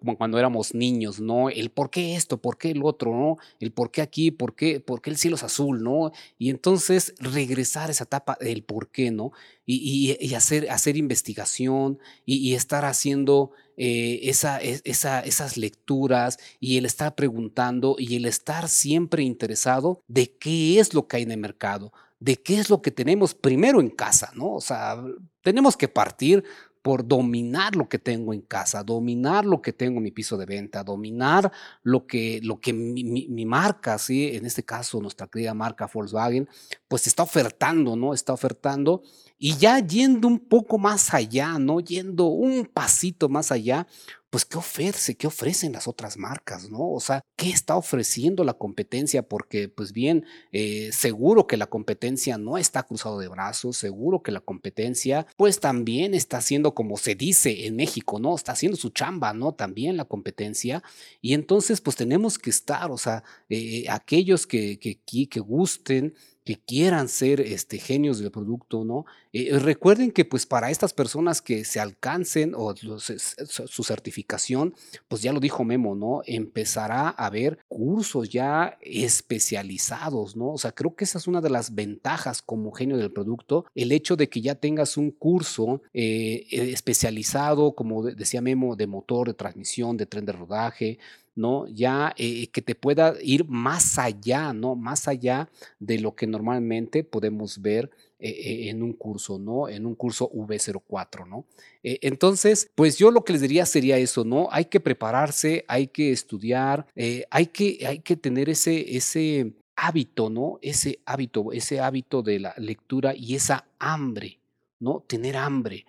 [0.00, 1.50] como cuando éramos niños, ¿no?
[1.50, 3.38] El por qué esto, por qué el otro, ¿no?
[3.60, 6.10] El por qué aquí, por qué, por qué el cielo es azul, ¿no?
[6.38, 9.32] Y entonces regresar a esa etapa del por qué, ¿no?
[9.66, 17.14] Y, hacer, hacer investigación y estar haciendo eh, esa, esa, esas lecturas y el estar
[17.14, 21.92] preguntando y el estar siempre interesado de qué es lo que hay en el mercado,
[22.20, 24.54] de qué es lo que tenemos primero en casa, ¿no?
[24.54, 25.02] O sea,
[25.42, 26.44] tenemos que partir
[26.82, 30.46] por dominar lo que tengo en casa, dominar lo que tengo en mi piso de
[30.46, 31.50] venta, dominar
[31.82, 34.30] lo que, lo que mi, mi, marca, ¿sí?
[34.34, 36.48] en este caso nuestra querida marca Volkswagen,
[36.88, 38.12] pues está ofertando, ¿no?
[38.12, 39.02] Está ofertando
[39.44, 41.80] y ya yendo un poco más allá, ¿no?
[41.80, 43.88] Yendo un pasito más allá,
[44.30, 46.92] pues qué ofrece, qué ofrecen las otras marcas, ¿no?
[46.92, 49.24] O sea, ¿qué está ofreciendo la competencia?
[49.24, 54.30] Porque, pues bien, eh, seguro que la competencia no está cruzado de brazos, seguro que
[54.30, 58.36] la competencia, pues también está haciendo como se dice en México, ¿no?
[58.36, 59.54] Está haciendo su chamba, ¿no?
[59.54, 60.84] También la competencia.
[61.20, 66.14] Y entonces, pues tenemos que estar, o sea, eh, aquellos que, que, que gusten,
[66.44, 69.04] que quieran ser este, genios del producto, ¿no?
[69.32, 74.74] Eh, recuerden que pues para estas personas que se alcancen o su certificación,
[75.08, 76.22] pues ya lo dijo Memo, ¿no?
[76.26, 80.52] Empezará a haber cursos ya especializados, ¿no?
[80.52, 83.92] O sea, creo que esa es una de las ventajas como genio del producto, el
[83.92, 89.34] hecho de que ya tengas un curso eh, especializado, como decía Memo, de motor, de
[89.34, 90.98] transmisión, de tren de rodaje,
[91.34, 91.66] ¿no?
[91.68, 94.74] Ya eh, que te pueda ir más allá, ¿no?
[94.74, 97.90] Más allá de lo que normalmente podemos ver
[98.24, 99.68] en un curso, ¿no?
[99.68, 101.44] En un curso V04, ¿no?
[101.82, 104.46] entonces, pues yo lo que les diría sería eso, ¿no?
[104.52, 106.86] Hay que prepararse, hay que estudiar,
[107.30, 110.58] hay, que, hay que tener ese, ese hábito, ¿no?
[110.62, 114.38] Ese hábito, ese hábito de la lectura y esa hambre,
[114.78, 115.04] ¿no?
[115.06, 115.86] Tener hambre,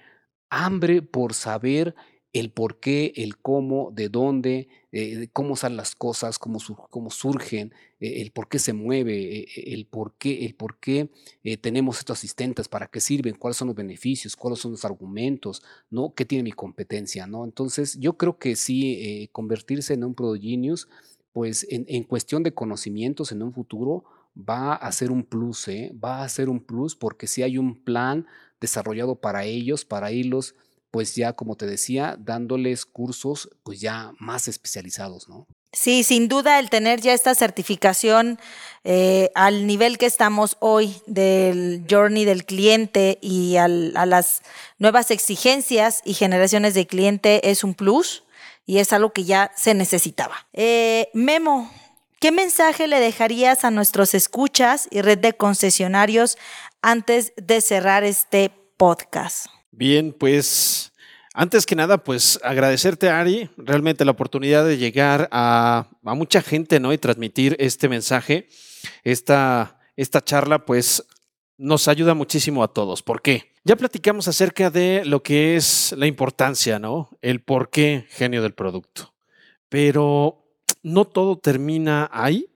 [0.50, 1.96] hambre por saber
[2.34, 6.58] el por qué, el cómo, de dónde, eh, cómo salen las cosas, cómo,
[6.90, 11.10] cómo surgen, eh, el por qué se mueve, eh, el por qué, el por qué
[11.62, 15.62] tenemos estos asistentes, para qué sirven, cuáles son los beneficios, cuáles son los argumentos,
[15.92, 16.16] ¿no?
[16.16, 17.46] ¿Qué tiene mi competencia, ¿no?
[17.46, 20.88] Entonces, yo creo que sí, convertirse en un Product Genius,
[21.34, 24.06] pues en, cuestión de conocimientos en un futuro,
[24.38, 25.68] va a ser un plus,
[26.04, 28.26] va a ser un plus porque si hay un plan
[28.60, 30.56] desarrollado para ellos, para irlos
[30.94, 35.48] pues ya, como te decía, dándoles cursos pues ya más especializados, ¿no?
[35.72, 38.40] Sí, sin duda el tener ya esta certificación
[38.84, 44.44] eh, al nivel que estamos hoy del journey del cliente y a las
[44.78, 48.24] nuevas exigencias y generaciones de cliente es un plus
[48.68, 50.48] y es algo que ya se necesitaba.
[50.54, 51.72] Eh, Memo,
[52.20, 56.38] ¿qué mensaje le dejarías a nuestros escuchas y red de concesionarios
[56.84, 59.48] antes de cerrar este podcast?
[59.76, 60.94] Bien, pues
[61.34, 66.94] antes que nada, pues agradecerte, Ari, realmente la oportunidad de llegar a, mucha gente, ¿no?
[66.94, 68.48] Y transmitir este mensaje,
[69.04, 71.04] esta, esta charla, pues
[71.58, 73.02] nos ayuda muchísimo a todos.
[73.02, 73.52] ¿Por qué?
[73.64, 77.10] Ya platicamos acerca de lo que es la importancia, ¿no?
[77.24, 79.16] El por qué genio del producto.
[79.70, 80.46] Pero
[80.84, 82.48] no todo termina ahí.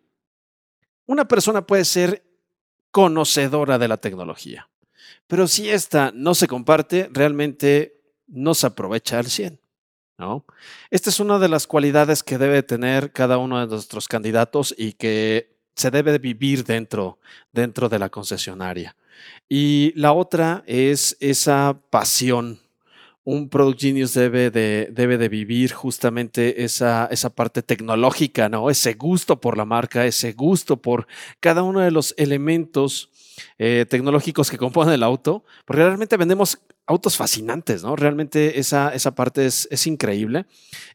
[1.07, 2.24] Una persona puede ser
[2.91, 4.70] conocedora de la tecnología.
[5.28, 9.60] Pero si esta no se comparte, realmente no se aprovecha al 100.
[10.18, 10.45] ¿no?
[10.89, 14.93] Esta es una de las cualidades que debe tener cada uno de nuestros candidatos y
[14.93, 17.20] que se debe vivir dentro,
[17.51, 18.95] dentro de la concesionaria.
[19.47, 22.60] Y la otra es esa pasión.
[23.24, 28.70] Un Product Genius debe de, debe de vivir justamente esa, esa parte tecnológica, ¿no?
[28.70, 31.08] Ese gusto por la marca, ese gusto por
[31.39, 33.12] cada uno de los elementos
[33.57, 37.95] eh, tecnológicos que componen el auto, porque realmente vendemos autos fascinantes, ¿no?
[37.95, 40.45] Realmente esa, esa parte es, es increíble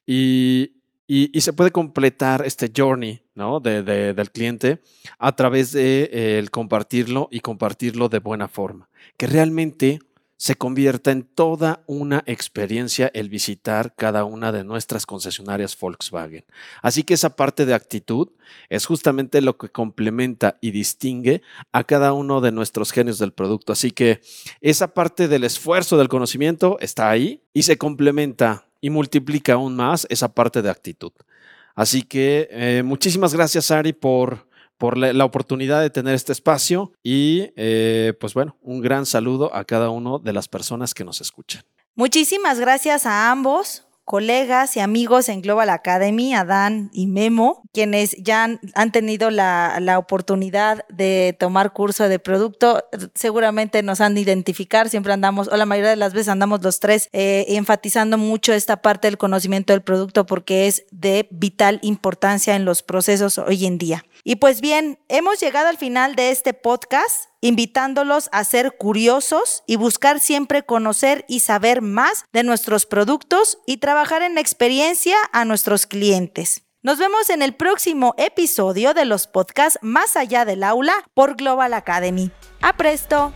[0.07, 0.72] y,
[1.07, 3.61] y, se puede completar este journey, ¿no?
[3.61, 4.80] De, del cliente
[5.18, 9.99] a través de eh, el compartirlo y compartirlo de buena forma, que realmente
[10.43, 16.45] se convierta en toda una experiencia el visitar cada una de nuestras concesionarias Volkswagen.
[16.82, 18.26] Así que esa parte de actitud
[18.68, 23.72] es justamente lo que complementa y distingue a cada uno de nuestros genios del producto.
[23.72, 24.20] Así que
[24.61, 30.09] esa parte del esfuerzo del conocimiento está ahí y se complementa y multiplica aún más
[30.11, 31.12] esa parte de actitud.
[31.76, 34.49] Así que eh, muchísimas gracias, Ari, por
[34.79, 39.64] por la, oportunidad de tener este espacio y eh, pues bueno, un gran saludo a
[39.64, 41.62] cada uno de las personas que nos escuchan.
[41.95, 48.59] Muchísimas gracias a ambos colegas y amigos en Global Academy, Adán y Memo, quienes ya
[48.74, 52.84] han, tenido la, oportunidad de tomar curso de producto.
[53.14, 56.80] Seguramente nos han de identificar, siempre andamos, o la mayoría de las veces andamos los
[56.80, 62.57] tres, eh, enfatizando mucho esta parte del conocimiento del producto porque es de vital importancia
[62.57, 64.05] en los procesos hoy en día.
[64.24, 69.76] Y pues bien, hemos llegado al final de este podcast invitándolos a ser curiosos y
[69.76, 75.86] buscar siempre conocer y saber más de nuestros productos y trabajar en experiencia a nuestros
[75.86, 76.62] clientes.
[76.82, 81.74] Nos vemos en el próximo episodio de los podcasts Más allá del aula por Global
[81.74, 82.32] Academy.
[82.61, 83.32] A presto.